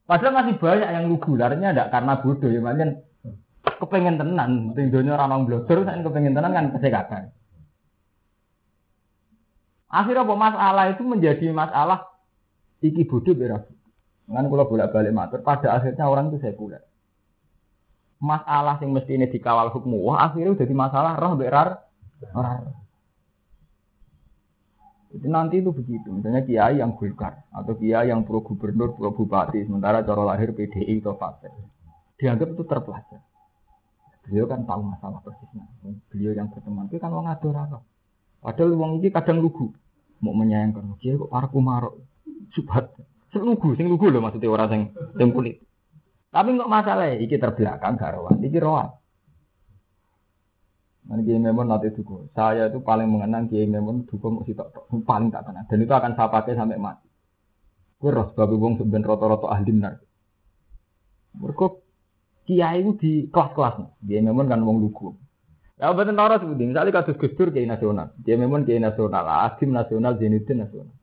Padahal 0.03 0.43
masih 0.43 0.59
banyak 0.59 0.89
yang 0.91 1.05
lugu, 1.07 1.31
artinya 1.39 1.71
ndak 1.71 1.89
karena 1.95 2.13
bodoh 2.19 2.49
ya 2.51 2.59
macam 2.59 2.99
kepengen 3.79 4.19
tenan, 4.19 4.75
ting 4.75 4.91
donya 4.91 5.15
ora 5.15 5.25
nang 5.25 5.47
blogger, 5.47 5.87
saya 5.87 6.03
kepengen 6.03 6.35
tenan 6.35 6.51
kan 6.51 6.75
kesehatan. 6.75 7.31
Akhirnya 9.87 10.27
apa 10.27 10.35
masalah 10.35 10.85
itu 10.91 11.03
menjadi 11.07 11.49
masalah 11.55 12.11
iki 12.83 13.07
bodoh 13.07 13.31
beras. 13.31 13.63
Kan 14.25 14.45
kalau 14.49 14.65
bolak-balik 14.65 15.13
matur, 15.13 15.39
pada 15.45 15.77
akhirnya 15.77 16.09
orang 16.09 16.33
itu 16.33 16.41
sekuler 16.41 16.81
masalah 18.25 18.79
yang 18.79 18.95
mesti 18.95 19.11
ini 19.19 19.27
dikawal 19.27 19.69
hukum 19.75 20.01
wah 20.01 20.31
akhirnya 20.31 20.55
jadi 20.55 20.73
masalah 20.73 21.19
roh 21.19 21.35
berar 21.35 21.83
jadi 25.15 25.31
nanti 25.31 25.63
itu 25.63 25.71
begitu. 25.71 26.11
Misalnya 26.11 26.43
kiai 26.43 26.83
yang 26.83 26.91
gulkar 26.99 27.47
atau 27.55 27.71
kiai 27.79 28.11
yang 28.11 28.27
pro 28.27 28.43
gubernur 28.43 28.99
pro 28.99 29.15
bupati 29.15 29.63
sementara 29.63 30.03
cara 30.03 30.27
lahir 30.27 30.51
PDI 30.51 30.99
atau 30.99 31.15
partai. 31.15 31.55
Dianggap 32.19 32.51
itu 32.51 32.63
terpelajar. 32.67 33.23
Beliau 34.27 34.43
kan 34.43 34.67
tahu 34.67 34.83
masalah 34.83 35.23
persisnya. 35.23 35.63
Beliau 36.11 36.35
yang 36.35 36.51
berteman 36.51 36.91
itu 36.91 36.99
kan 36.99 37.15
wong 37.15 37.31
ador 37.31 37.55
apa 37.55 37.79
padahal 38.43 38.75
wong 38.75 38.99
ini 38.99 39.07
kadang 39.07 39.39
lugu. 39.39 39.71
Mau 40.19 40.35
menyayangkan 40.35 40.99
dia 40.99 41.15
kok 41.15 41.31
para 41.31 41.47
kumarok? 41.47 41.95
Subhat 42.51 42.91
Sing 43.35 43.43
lugu, 43.43 43.75
sing 43.75 43.91
lugu 43.91 44.07
lho 44.07 44.23
maksudnya 44.23 44.47
orang 44.47 44.71
sing 44.71 44.81
sing 45.19 45.35
kulit. 45.35 45.59
Tapi 46.31 46.55
nggak 46.55 46.71
masalah, 46.71 47.19
iki 47.19 47.35
terbelakang 47.35 47.99
karuan, 47.99 48.39
iki 48.39 48.55
rohan. 48.63 48.95
Nanti 51.11 51.27
Kiai 51.27 51.43
Memon 51.43 51.67
nanti 51.67 51.91
duku. 51.91 52.31
Saya 52.31 52.71
itu 52.71 52.79
paling 52.79 53.11
mengenang 53.11 53.51
Kiai 53.51 53.67
Memon 53.67 54.07
duku 54.07 54.25
mau 54.31 54.47
sitok 54.47 54.87
paling 55.03 55.35
tak 55.35 55.51
kenal. 55.51 55.67
Dan 55.67 55.83
itu 55.83 55.91
akan 55.91 56.15
saya 56.15 56.31
pakai 56.31 56.55
sampai 56.55 56.79
mati. 56.79 57.11
Gue 57.99 58.15
roh 58.15 58.31
sebab 58.31 58.55
wong 58.55 58.79
sebenarnya 58.79 59.11
roto-roto 59.13 59.51
ahli 59.51 59.67
benar. 59.67 59.99
Mereka 61.35 61.65
Kiai 62.47 62.81
itu 62.81 62.91
di 62.97 63.11
kelas-kelas. 63.27 63.99
Kiai 63.99 64.23
Memon 64.23 64.47
kan 64.47 64.63
wong 64.63 64.79
lugu. 64.79 65.13
Ya 65.75 65.91
betul 65.91 66.15
tahu 66.15 66.39
seperti 66.39 66.63
misalnya 66.71 66.95
kasus 67.03 67.19
Gus 67.19 67.35
Dur 67.35 67.51
Kiai 67.51 67.67
nasional, 67.67 68.15
Kiai 68.23 68.39
Memon 68.39 68.63
Kiai 68.63 68.79
nasional, 68.79 69.27
Asim 69.27 69.75
nasional, 69.75 70.15
Zainuddin 70.15 70.63
nasional. 70.63 70.95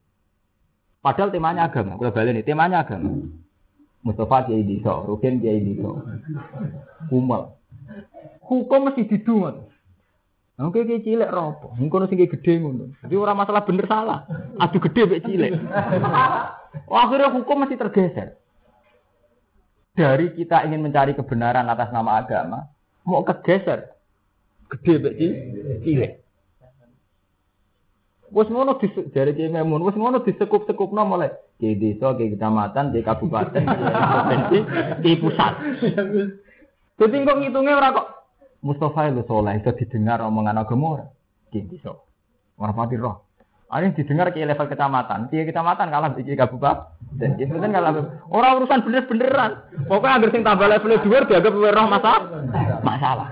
Padahal 1.02 1.34
temanya 1.34 1.66
agama. 1.66 1.98
Kalau 1.98 2.14
balik 2.14 2.30
ini 2.38 2.46
temanya 2.46 2.86
agama. 2.86 3.10
Mustafa 4.06 4.46
Kiai 4.46 4.62
Diso, 4.66 5.02
Rukin 5.06 5.42
Kiai 5.42 5.62
Diso, 5.62 5.98
Umal. 7.10 7.58
Hukum 8.46 8.86
mesti 8.86 9.06
didungan. 9.06 9.66
Oke, 10.62 10.84
kayak 10.86 11.02
cilik 11.02 11.32
ropo. 11.32 11.74
Mungkin 11.74 12.06
sing 12.06 12.22
gede 12.22 12.60
ngono. 12.60 12.94
Jadi 13.02 13.14
orang 13.18 13.40
masalah 13.40 13.66
bener 13.66 13.86
salah. 13.88 14.28
Adu 14.60 14.78
gede 14.78 15.08
mek 15.08 15.24
cilik. 15.26 15.58
Akhirnya 17.02 17.34
hukum 17.34 17.66
masih 17.66 17.80
tergeser. 17.80 18.38
Dari 19.96 20.30
kita 20.38 20.62
ingin 20.68 20.84
mencari 20.84 21.16
kebenaran 21.18 21.66
atas 21.66 21.90
nama 21.90 22.20
agama, 22.20 22.68
mau 23.02 23.24
kegeser. 23.24 23.90
Gede 24.70 24.94
mek 25.02 25.14
cilik. 25.82 26.12
Wes 28.32 28.48
ngono 28.48 28.80
di 28.80 28.88
dari 29.12 29.36
Kiai 29.36 29.52
Memun, 29.52 29.84
wes 29.84 29.92
ngono 29.92 30.24
disekup-sekupno 30.24 31.04
mulai 31.04 31.28
di 31.60 31.76
desa, 31.76 32.16
di 32.16 32.32
kecamatan, 32.32 32.88
di 32.88 33.04
kabupaten, 33.04 33.60
di 34.48 34.58
di 35.04 35.12
pusat. 35.20 35.52
Jadi 36.96 37.16
kok 37.28 37.38
ngitungnya 37.44 37.76
ora 37.76 37.92
kok 37.92 38.08
Mustafa 38.64 39.12
itu 39.12 39.20
soleh, 39.28 39.60
itu 39.60 39.68
didengar 39.84 40.24
omongan 40.24 40.64
agama 40.64 40.96
ora. 40.96 41.06
Di 41.52 41.60
desa. 41.68 41.92
Ora 42.56 42.72
pati 42.72 42.96
roh. 42.96 43.28
Ini 43.72 43.96
didengar 43.96 44.32
ke 44.32 44.44
level 44.44 44.68
kecamatan, 44.68 45.28
di 45.28 45.44
kecamatan 45.44 45.92
kalah 45.92 46.16
di 46.16 46.32
kabupaten. 46.32 46.88
Dan 47.20 47.36
itu 47.36 47.52
kalah 47.52 47.92
orang 48.32 48.64
urusan 48.64 48.80
bener-beneran. 48.80 49.52
Pokoknya 49.92 50.16
agar 50.16 50.30
sing 50.32 50.40
tambah 50.40 50.68
level 50.72 51.04
dua 51.04 51.28
dianggap 51.28 51.52
roh 51.52 51.86
masalah. 51.88 52.22
Masalah. 52.80 53.28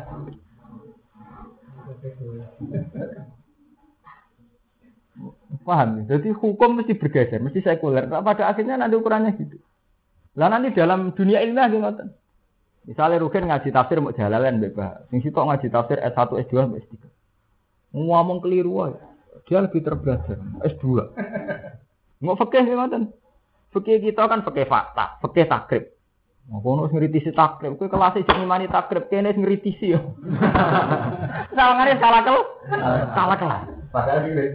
Paham 5.70 6.02
ya? 6.02 6.18
Jadi 6.18 6.34
hukum 6.34 6.82
mesti 6.82 6.98
bergeser, 6.98 7.38
mesti 7.38 7.62
sekuler. 7.62 8.10
Nah, 8.10 8.26
pada 8.26 8.50
akhirnya 8.50 8.74
nanti 8.74 8.98
ukurannya 8.98 9.38
gitu. 9.38 9.54
Lah 10.34 10.50
nanti 10.50 10.74
dalam 10.74 11.14
dunia 11.14 11.38
ilmiah 11.46 11.70
gimana? 11.70 12.10
Misalnya 12.90 13.22
Rukin 13.22 13.46
ngaji 13.46 13.70
tafsir 13.70 14.02
mau 14.02 14.10
jalalan 14.10 14.58
bebas. 14.58 15.06
Sing 15.14 15.22
sitok 15.22 15.46
ngaji 15.46 15.70
tafsir 15.70 16.02
S1, 16.02 16.42
S2, 16.50 16.54
S3. 16.74 16.94
Ngomong 17.94 18.42
keliru 18.42 18.82
aja. 18.82 18.98
Dia 19.46 19.62
lebih 19.62 19.78
terbelajar. 19.86 20.42
S2. 20.66 21.14
Mau 22.18 22.34
fakih 22.34 22.66
gimana? 22.66 23.06
Fakih 23.70 24.02
kita 24.02 24.26
kan 24.26 24.42
fakih 24.42 24.66
fakta, 24.66 25.22
fakih 25.22 25.46
takrib. 25.46 25.84
Mau 26.50 26.58
kono 26.66 26.90
ngeritisi 26.90 27.30
takrib, 27.30 27.78
kowe 27.78 27.86
kelas 27.86 28.18
iki 28.18 28.32
ngimani 28.34 28.66
takrib, 28.66 29.06
kene 29.06 29.30
ngeritisi 29.38 29.94
yo. 29.94 30.18
Salah 31.54 31.74
ngare 31.78 31.94
salah 32.02 32.20
kel. 32.26 32.38
Salah 33.14 33.36
kelas. 33.38 33.79
Padahal 33.90 34.22
di 34.26 34.32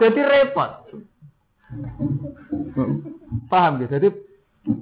Jadi 0.00 0.20
repot. 0.24 0.70
Paham 3.50 3.72
gitu? 3.82 3.92
Jadi 3.98 4.08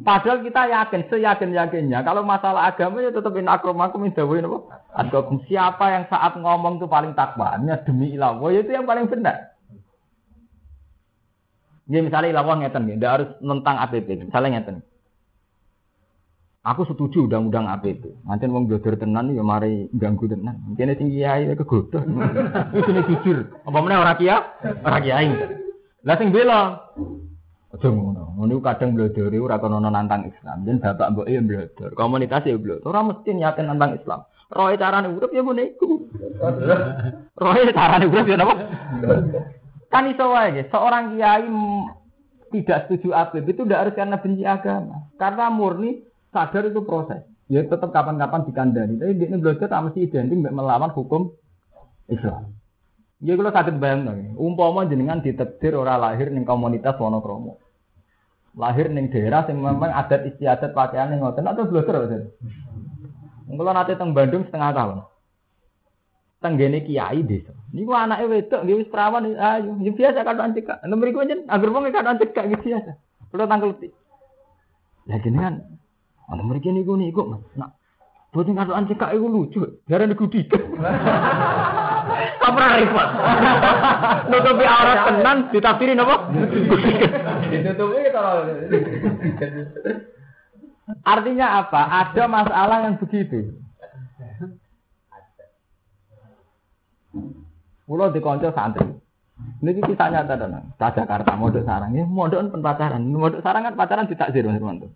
padahal 0.04 0.44
kita 0.44 0.62
yakin, 0.68 1.00
seyakin 1.08 1.56
yakinnya 1.56 2.04
kalau 2.04 2.22
masalah 2.22 2.68
agama 2.70 3.00
ya 3.00 3.10
tetap 3.10 3.34
in 3.34 3.48
akromakum 3.48 4.06
dawain 4.12 4.46
apa? 4.46 4.58
Siapa 5.48 5.84
yang 5.90 6.04
saat 6.12 6.36
ngomong 6.36 6.78
itu 6.78 6.86
paling 6.86 7.16
takwanya 7.16 7.80
demi 7.82 8.14
ilawah 8.14 8.52
ya 8.52 8.60
itu 8.62 8.72
yang 8.72 8.86
paling 8.86 9.08
benar. 9.08 9.56
Ya 11.88 12.04
misalnya 12.04 12.36
ilawah 12.36 12.60
ngeten 12.60 12.84
ya, 12.84 12.94
tidak 13.00 13.12
harus 13.16 13.28
tentang 13.40 13.76
APP. 13.80 14.08
Misalnya 14.28 14.60
ngeten. 14.60 14.76
Aku 16.68 16.84
setuju 16.84 17.24
undang-undang 17.24 17.64
APP. 17.64 18.28
Nanti 18.28 18.44
wong 18.44 18.68
jodoh 18.68 18.92
tenan 18.92 19.32
ya 19.32 19.40
mari 19.40 19.88
ganggu 19.96 20.28
tenan. 20.28 20.60
Mungkin 20.68 20.92
sing 21.00 21.08
kiai 21.08 21.48
kegodoh. 21.56 22.04
Itu 22.76 22.92
jujur. 23.08 23.48
Apa 23.64 23.78
meneh 23.80 23.96
ora 23.96 24.12
kiai? 24.12 24.36
Ora 24.84 25.00
kiai. 25.00 25.32
Lah 26.04 26.16
sing 26.20 26.28
bela. 26.28 26.76
Aja 27.72 27.88
ngono. 27.88 28.36
Ngono 28.36 28.60
kadang 28.60 28.92
blodori 28.92 29.40
ora 29.40 29.56
kono 29.56 29.80
nantang 29.80 30.28
Islam. 30.28 30.68
Dan 30.68 30.84
bapak 30.84 31.08
mbok 31.16 31.28
ya 31.32 31.40
blodor. 31.40 31.96
Komunitas 31.96 32.44
ya 32.44 32.60
blodor. 32.60 32.84
Ora 32.84 33.00
mesti 33.00 33.30
niatin 33.32 33.72
nantang 33.72 33.96
Islam. 33.96 34.28
Roe 34.52 34.76
carane 34.76 35.08
urip 35.08 35.32
ya 35.32 35.40
ngene 35.40 35.72
iku. 35.72 35.88
Roe 37.32 37.60
carane 37.72 38.04
urip 38.12 38.28
ya 38.28 38.36
napa? 38.36 38.54
Kan 39.88 40.04
iso 40.12 40.24
wae 40.36 40.68
seorang 40.68 41.16
kiai 41.16 41.48
tidak 42.48 42.88
setuju 42.88 43.12
APP 43.12 43.56
itu 43.56 43.64
tidak 43.64 43.80
harus 43.88 43.96
karena 43.96 44.16
benci 44.20 44.44
agama. 44.44 45.08
Karena 45.20 45.48
murni 45.52 46.07
sadar 46.32 46.68
itu 46.68 46.80
proses. 46.84 47.24
Ya 47.48 47.64
tetap 47.64 47.88
kapan-kapan 47.92 48.44
dikandani. 48.44 48.94
Tapi 49.00 49.12
ini 49.16 49.40
belajar 49.40 49.72
tak 49.72 49.82
mesti 49.88 50.04
identik 50.04 50.36
melawan 50.52 50.92
hukum 50.92 51.32
Islam. 52.12 52.52
Ya 53.18 53.34
kalau 53.34 53.50
sakit 53.50 53.80
bayang. 53.80 54.36
Umpama 54.38 54.86
jenengan 54.86 55.24
ditekdir 55.24 55.74
orang 55.74 55.98
lahir 55.98 56.28
ning 56.30 56.44
komunitas 56.44 56.94
Wonokromo. 57.00 57.58
Lahir 58.54 58.92
ning 58.92 59.08
daerah 59.08 59.48
yang 59.48 59.64
memang 59.64 59.90
adat 59.90 60.28
istiadat 60.28 60.76
pakaian 60.76 61.10
yang 61.10 61.24
ngoten 61.24 61.48
atau 61.48 61.66
belajar 61.66 62.04
betul. 62.04 62.22
Kalau 63.48 63.72
nanti 63.72 63.96
teng 63.96 64.12
Bandung 64.12 64.44
setengah 64.44 64.70
tahun. 64.76 64.98
Tenggene 66.38 66.84
kiai 66.86 67.24
desa. 67.26 67.50
Niku 67.74 67.90
anake 67.96 68.30
wedok 68.30 68.62
nggih 68.62 68.76
wis 68.84 68.92
perawan 68.92 69.34
ayo. 69.34 69.72
Ya 69.82 69.90
biasa 69.90 70.22
kan 70.22 70.54
cekak. 70.54 70.84
Nomor 70.86 71.10
iku 71.10 71.26
jen 71.26 71.48
agar 71.50 71.68
wong 71.74 71.90
kan 71.90 72.20
cekak 72.20 72.44
gitu 72.54 72.76
biasa. 72.76 72.92
Kalau 73.32 73.44
tanggal 73.48 73.70
Lah 75.08 75.18
jenengan 75.24 75.64
Ana 76.28 76.44
mriki 76.44 76.70
niku 76.72 76.94
niku 76.94 77.24
Mas. 77.24 77.42
Nak 77.56 77.70
boten 78.30 78.54
katokan 78.54 78.88
cekak 78.88 79.16
iku 79.16 79.26
lucu. 79.26 79.60
Jarane 79.88 80.12
gudi. 80.12 80.44
Apa 82.48 82.64
repot? 82.80 83.08
Nutupi 84.32 84.64
aurat 84.64 84.98
tenan 85.12 85.38
ditafsiri 85.52 85.92
napa? 85.92 86.32
Ditutupi 87.52 88.00
kalau 88.08 88.48
Artinya 91.04 91.60
apa? 91.60 91.82
Ada 91.84 92.24
masalah 92.24 92.88
yang 92.88 92.96
begitu. 92.96 93.52
Pulau 97.84 98.08
di 98.08 98.20
konco 98.24 98.48
santri. 98.56 98.88
Ini 99.60 99.84
kita 99.84 100.08
nyata. 100.08 100.34
Di 100.36 100.88
Jakarta, 100.96 101.36
modok 101.36 101.64
sarang. 101.68 101.92
Ya, 101.92 102.08
modok 102.08 102.40
pun 102.48 102.64
pacaran. 102.64 103.04
Modok 103.04 103.44
sarang 103.44 103.68
kan 103.68 103.76
pacaran 103.76 104.08
ditakzir 104.08 104.48
Mas 104.48 104.56
Romanto. 104.56 104.88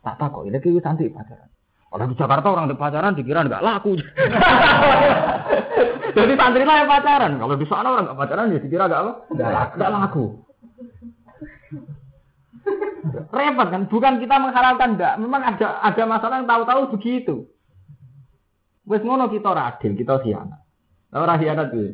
Tak 0.00 0.16
tak 0.16 0.28
kok, 0.32 0.48
ini 0.48 0.56
kiwi 0.56 0.80
santri 0.80 1.12
pacaran. 1.12 1.48
Kalau 1.90 2.06
di 2.06 2.14
Jakarta 2.14 2.46
orang 2.48 2.70
di 2.70 2.78
pacaran 2.78 3.18
dikira 3.18 3.44
nggak 3.44 3.64
laku. 3.66 3.98
Jadi 6.16 6.32
santri 6.38 6.62
lah 6.62 6.76
yang 6.80 6.88
pacaran. 6.88 7.32
Kalau 7.36 7.54
di 7.58 7.66
sana 7.66 7.88
orang 7.90 8.04
nggak 8.08 8.18
pacaran 8.22 8.54
ya 8.54 8.62
dikira 8.62 8.86
nggak 8.86 9.02
apa? 9.02 9.12
Nggak 9.74 9.90
laku. 9.90 10.24
Repot 13.10 13.68
kan? 13.74 13.82
Bukan 13.90 14.14
kita 14.22 14.36
mengharapkan 14.38 14.94
enggak. 14.94 15.18
Memang 15.18 15.42
ada 15.42 15.82
ada 15.82 16.02
masalah 16.06 16.36
yang 16.38 16.48
tahu-tahu 16.48 16.94
begitu. 16.94 17.50
Wes 18.86 19.02
ngono 19.02 19.26
kita 19.26 19.50
radil, 19.50 19.98
kita 19.98 20.22
siana. 20.22 20.62
Ora 21.10 21.34
hianat 21.34 21.74
kuwi. 21.74 21.90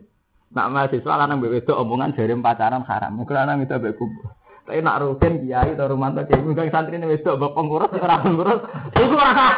Nak 0.53 0.71
mahasiswa 0.71 1.25
lanang 1.25 1.41
mbek 1.41 1.65
omongan 1.73 2.13
jare 2.13 2.37
pacaran 2.37 2.85
haram. 2.85 3.17
Mungkin 3.17 3.33
lanang 3.33 3.65
itu 3.65 3.73
mbek 3.73 3.97
kubur. 3.97 4.36
Tapi 4.67 4.83
nak 4.83 4.99
rutin 4.99 5.47
kiai 5.47 5.79
atau 5.79 5.87
romanto 5.87 6.27
kiai 6.27 6.43
mungkin 6.43 6.75
santri 6.75 6.99
ini 6.99 7.07
wedok 7.07 7.39
bapak 7.39 7.55
pengurus 7.55 7.95
ora 8.03 8.19
pengurus. 8.19 8.61
Iku 8.99 9.15
ora 9.15 9.31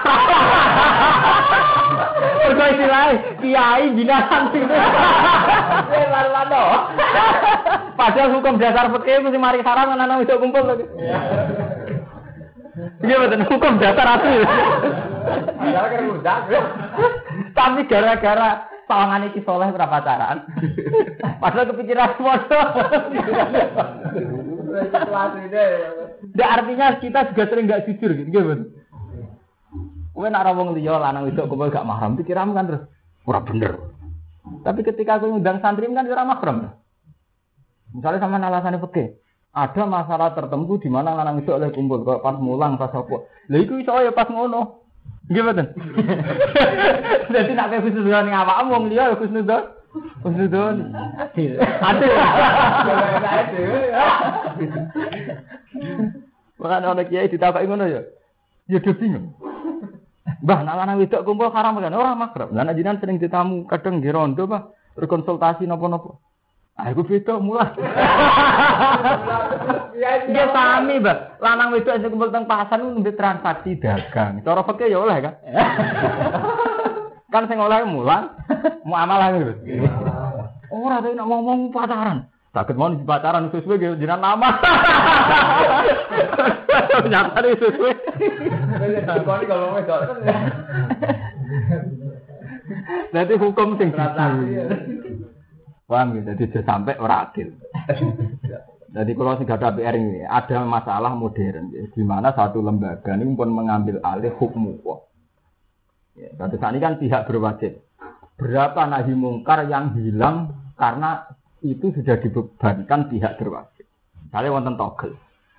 Mergo 2.45 2.65
istilahnya 2.77 3.41
kiai 3.41 3.89
bina 3.97 4.29
santri. 4.29 4.69
Eh 4.69 6.05
lalu 6.13 6.65
Padahal 7.97 8.37
hukum 8.37 8.61
dasar 8.61 8.93
fikih 8.93 9.25
mesti 9.25 9.39
mari 9.41 9.65
haram 9.65 9.97
kan 9.97 10.05
anak 10.05 10.29
wedok 10.29 10.45
kumpul 10.45 10.61
lagi. 10.69 10.85
Iya 13.01 13.17
betul 13.25 13.49
hukum 13.49 13.81
dasar 13.81 14.21
itu. 14.21 14.45
Kan 15.73 16.05
udah. 16.21 16.39
Tapi 17.57 17.81
gara-gara 17.89 18.51
sawangan 18.85 19.33
iki 19.33 19.41
soleh 19.41 19.73
berapa 19.73 19.89
pacaran. 19.89 20.45
Padahal 21.41 21.73
kepikiran 21.73 22.13
foto. 22.21 22.61
Nggak 26.35 26.51
artinya 26.51 26.87
kita 26.99 27.21
juga 27.33 27.45
sering 27.49 27.65
nggak 27.67 27.85
jujur 27.91 28.11
gitu, 28.15 28.29
gitu. 28.31 28.55
Kowe 30.19 30.27
nak 30.27 30.51
ngomong 30.51 30.75
liya 30.75 30.99
lanang 30.99 31.31
itu 31.31 31.39
kowe 31.47 31.71
gak 31.71 31.87
mahram 31.87 32.19
pikiran 32.19 32.51
kan 32.51 32.67
terus 32.67 32.83
ora 33.23 33.39
bener. 33.39 33.79
Tapi 34.67 34.83
ketika 34.83 35.23
aku 35.23 35.31
ngundang 35.31 35.63
santri 35.63 35.87
kan 35.87 36.11
ora 36.11 36.27
mahram. 36.27 36.75
Misalnya 37.95 38.19
sama 38.21 38.43
alasannya 38.43 38.83
peke, 38.83 39.17
ada 39.55 39.83
masalah 39.87 40.35
tertentu 40.35 40.77
di 40.83 40.91
mana 40.91 41.15
lanang 41.15 41.41
itu 41.41 41.55
oleh 41.55 41.71
kumpul 41.71 42.03
kok 42.03 42.21
pas 42.21 42.37
mulang 42.37 42.75
pas 42.77 42.91
apa. 42.91 43.17
Lah 43.47 43.59
iku 43.63 43.79
iso 43.79 43.95
ya 44.03 44.11
pas 44.11 44.27
ngono. 44.27 44.85
Dadi 47.31 47.53
nek 47.57 47.67
kowe 47.71 47.79
khusnudon 47.87 48.23
ning 48.27 48.35
awakmu 48.35 48.71
wong 48.75 48.85
liya 48.91 49.15
ya 49.15 49.17
khusnudon. 49.23 49.78
Khusnudon. 50.23 50.77
Adil. 51.17 51.53
Adil. 51.59 52.13
Makanya 56.59 56.91
ana 56.91 57.03
kiai 57.07 57.31
ditakoki 57.31 57.67
ngono 57.71 57.85
ya. 57.87 58.03
Ya 58.69 58.79
do 58.83 58.93
bingung. 58.93 59.33
Mbah, 60.39 60.61
nak 60.63 60.77
lanang 60.79 61.01
wedok 61.03 61.25
kumpul 61.25 61.51
haram 61.51 61.81
kan 61.81 61.95
ora 61.95 62.15
makrab. 62.15 62.53
Lah 62.55 62.69
jenengan 62.71 63.01
sering 63.03 63.19
ditamu 63.19 63.67
kadang 63.67 63.99
di 63.99 64.13
rondo, 64.13 64.47
Pak, 64.47 64.95
berkonsultasi 64.95 65.67
napa-napa. 65.67 66.21
Ah, 66.79 66.95
iku 66.95 67.03
beda 67.03 67.43
mulai. 67.43 67.75
Dia 70.31 70.47
sami, 70.55 71.03
Mbak. 71.03 71.43
Lanang 71.43 71.75
wedok 71.75 71.99
sing 71.99 72.11
kumpul 72.13 72.31
teng 72.31 72.47
pasar 72.47 72.79
nembe 72.79 73.11
transaksi 73.19 73.83
dagang. 73.83 74.45
Cara 74.47 74.63
fikih 74.63 74.95
ya 74.95 74.99
oleh 75.03 75.17
kan. 75.19 75.35
kan 77.35 77.45
sing 77.51 77.59
oleh 77.59 77.83
mulang, 77.83 78.31
muamalah 78.85 79.29
gitu. 79.37 79.53
Ora 80.69 81.01
tapi 81.01 81.17
nak 81.17 81.29
ngomong 81.29 81.73
pacaran. 81.73 82.29
Sakit 82.53 82.75
mau 82.81 82.89
di 82.93 83.05
pacaran 83.05 83.53
sesuai 83.53 83.77
gitu 83.77 83.95
jenengan 84.01 84.35
nama. 84.35 84.49
Nyata 87.13 87.39
nih 87.45 87.53
sesuai. 87.61 87.95
Ya. 90.25 90.37
Nanti 93.13 93.35
hukum 93.37 93.77
sing 93.81 93.89
Transaksi. 93.93 94.47
ya. 94.53 94.65
Paham 95.89 96.21
gitu, 96.21 96.37
jadi 96.37 96.45
sudah 96.53 96.65
sampai 96.69 97.01
ora 97.01 97.25
adil. 97.25 97.49
Jadi 98.93 99.11
kalau 99.17 99.37
sing 99.41 99.49
gak 99.49 99.61
ada 99.61 99.73
PR 99.73 99.97
ini, 99.97 100.21
ada 100.21 100.65
masalah 100.69 101.17
modern, 101.17 101.73
ya, 101.73 101.89
di 101.89 102.05
mana 102.05 102.33
satu 102.37 102.61
lembaga 102.61 103.17
ini 103.17 103.33
pun 103.33 103.49
mengambil 103.53 103.97
alih 104.05 104.33
hukum. 104.37 104.77
Ya, 106.13 106.29
saat 106.37 106.77
ini 106.77 106.81
kan 106.81 107.01
pihak 107.01 107.25
berwajib. 107.25 107.88
Berapa 108.39 108.87
nahi 108.87 109.19
mungkar 109.19 109.67
yang 109.67 109.99
hilang 109.99 110.55
karena 110.79 111.27
itu 111.59 111.91
sudah 111.91 112.23
dibebankan 112.23 113.11
pihak 113.11 113.35
berwajib. 113.35 113.83
Misalnya 114.31 114.55
wonten 114.55 114.75
togel, 114.79 115.13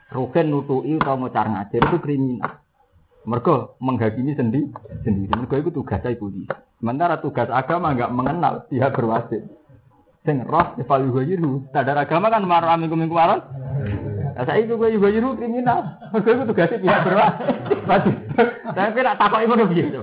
Rukin 0.10 0.48
nutui 0.50 0.98
atau 0.98 1.20
ngocar 1.20 1.46
ngajar 1.52 1.86
itu 1.86 1.98
kriminal. 2.02 2.64
Mereka 3.28 3.78
menghakimi 3.84 4.34
sendiri, 4.34 4.72
sendiri. 5.06 5.30
Mereka 5.30 5.62
itu 5.62 5.70
tugasnya 5.76 6.18
polisi. 6.18 6.50
Sementara 6.80 7.20
tugas 7.20 7.52
agama 7.52 7.94
nggak 7.94 8.10
mengenal 8.16 8.66
pihak 8.72 8.96
berwajib. 8.96 9.44
Sing 10.24 10.42
roh 10.48 10.74
evalu 10.80 11.20
yuhiru. 11.20 11.68
Sadar 11.76 12.00
agama 12.00 12.32
kan 12.32 12.48
marah 12.48 12.80
minggu 12.80 12.96
minggu 12.96 13.14
malam. 13.14 13.44
Nah, 14.34 14.44
saya 14.48 14.64
itu 14.64 14.80
gue 14.80 14.96
yuhiru 14.98 15.36
kriminal. 15.36 16.00
Mereka 16.16 16.30
itu 16.32 16.44
tugasnya 16.48 16.78
pihak 16.80 17.00
berwajib. 17.06 18.16
Saya 18.72 18.90
kira 18.96 19.14
takut 19.20 19.46
itu 19.46 19.66
begitu. 19.68 20.00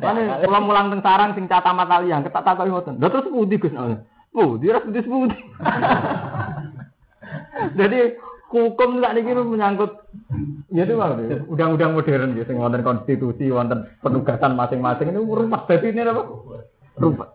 Mana 0.00 0.40
pulang 0.44 0.64
mulang 0.66 0.86
teng 0.92 1.02
sarang 1.02 1.32
sing 1.32 1.48
cata 1.48 1.70
mata 1.72 2.00
liang, 2.02 2.24
ketak 2.24 2.44
takut 2.44 2.68
itu. 2.68 2.92
Lalu 2.96 3.12
terus 3.12 3.32
putih 3.32 3.58
gus 3.60 3.74
Oh, 4.36 4.60
dia 4.60 4.76
harus 4.76 4.84
putih 4.84 5.04
putih. 5.08 5.42
Jadi 7.80 7.98
hukum 8.52 9.00
tak 9.02 9.14
niki 9.16 9.32
menyangkut 9.32 9.92
ya 10.70 10.82
itu 10.84 10.94
mau 10.94 11.16
undang-undang 11.48 11.96
modern 11.96 12.36
gitu, 12.36 12.52
wonten 12.54 12.82
konstitusi, 12.84 13.48
wonten 13.48 13.88
penugasan 14.04 14.54
masing-masing 14.54 15.10
ini 15.10 15.20
rumput. 15.24 15.62
Jadi 15.66 15.86
ini 15.94 16.04
apa? 16.04 16.22
Rumput. 17.00 17.28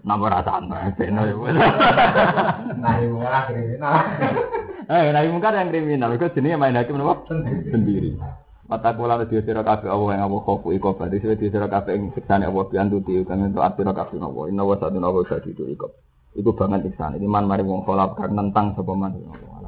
Nama 0.00 0.32
rasa 0.32 0.64
aneh, 0.64 0.96
benar 0.96 1.28
ya. 1.28 1.36
Nah, 2.80 2.96
malah 3.04 3.42
kriminal. 3.52 3.94
Eh, 4.88 5.12
nabi 5.12 5.28
mungkar 5.28 5.52
yang 5.52 5.68
kriminal, 5.68 6.16
itu 6.16 6.24
jenisnya 6.32 6.56
main 6.56 6.72
hakim 6.72 7.04
apa? 7.04 7.28
Sendiri. 7.68 8.16
Mata 8.70 8.94
kula 8.94 9.18
di 9.26 9.34
sira 9.42 9.66
kabeh 9.66 9.90
Allah 9.90 10.14
yang 10.14 10.30
Allah 10.30 10.46
khofu 10.46 10.70
iko 10.70 10.94
badi 10.94 11.18
sira 11.18 11.34
di 11.34 11.50
sira 11.50 11.66
kabeh 11.66 11.90
ing 11.90 12.14
siksane 12.14 12.46
Allah 12.46 12.70
biantuti 12.70 13.18
kan 13.26 13.42
untuk 13.42 13.66
atira 13.66 13.90
kabeh 13.90 14.22
Allah. 14.22 14.46
Inna 14.46 14.62
wa 14.62 14.78
saduna 14.78 15.10
wa 15.10 15.26
sadidu 15.26 15.66
iko. 15.66 15.90
Iku 16.38 16.54
banget 16.54 16.86
siksan. 16.86 17.18
Ini 17.18 17.26
man 17.26 17.50
mari 17.50 17.66
wong 17.66 17.82
kholap 17.82 18.14
karena 18.14 18.46
nentang 18.46 18.78
sapa 18.78 18.94
man. 18.94 19.18
Allah. 19.18 19.59